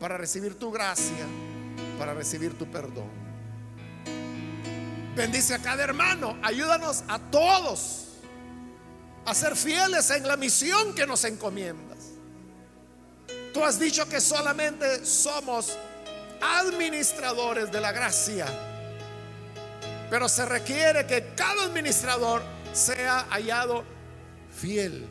para 0.00 0.18
recibir 0.18 0.58
tu 0.58 0.72
gracia, 0.72 1.26
para 1.98 2.14
recibir 2.14 2.56
tu 2.58 2.66
perdón. 2.70 3.10
Bendice 5.16 5.54
a 5.54 5.58
cada 5.60 5.84
hermano, 5.84 6.36
ayúdanos 6.42 7.04
a 7.08 7.18
todos 7.18 8.04
a 9.24 9.34
ser 9.34 9.56
fieles 9.56 10.10
en 10.10 10.26
la 10.26 10.36
misión 10.36 10.94
que 10.94 11.06
nos 11.06 11.24
encomiendas. 11.24 12.10
Tú 13.52 13.64
has 13.64 13.78
dicho 13.78 14.08
que 14.08 14.20
solamente 14.20 15.06
somos 15.06 15.78
administradores 16.40 17.70
de 17.70 17.80
la 17.80 17.92
gracia, 17.92 18.46
pero 20.10 20.28
se 20.28 20.44
requiere 20.44 21.06
que 21.06 21.32
cada 21.36 21.64
administrador 21.64 22.42
sea 22.72 23.26
hallado 23.30 23.84
fiel. 24.50 25.08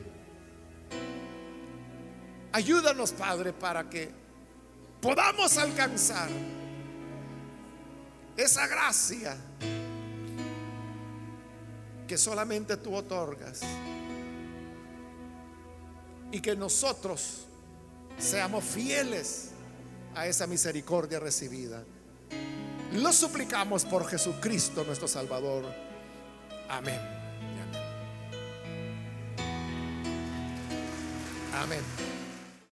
Ayúdanos, 2.51 3.13
Padre, 3.13 3.53
para 3.53 3.89
que 3.89 4.11
podamos 5.03 5.57
alcanzar 5.57 6.29
esa 8.37 8.65
gracia 8.67 9.35
que 12.07 12.17
solamente 12.17 12.77
tú 12.77 12.95
otorgas 12.95 13.59
y 16.31 16.39
que 16.39 16.55
nosotros 16.55 17.47
seamos 18.17 18.63
fieles 18.63 19.49
a 20.15 20.25
esa 20.25 20.47
misericordia 20.47 21.19
recibida. 21.19 21.83
Lo 22.93 23.11
suplicamos 23.11 23.83
por 23.83 24.07
Jesucristo 24.07 24.85
nuestro 24.85 25.09
Salvador. 25.09 25.65
Amén. 26.69 26.99
Amén. 31.61 32.12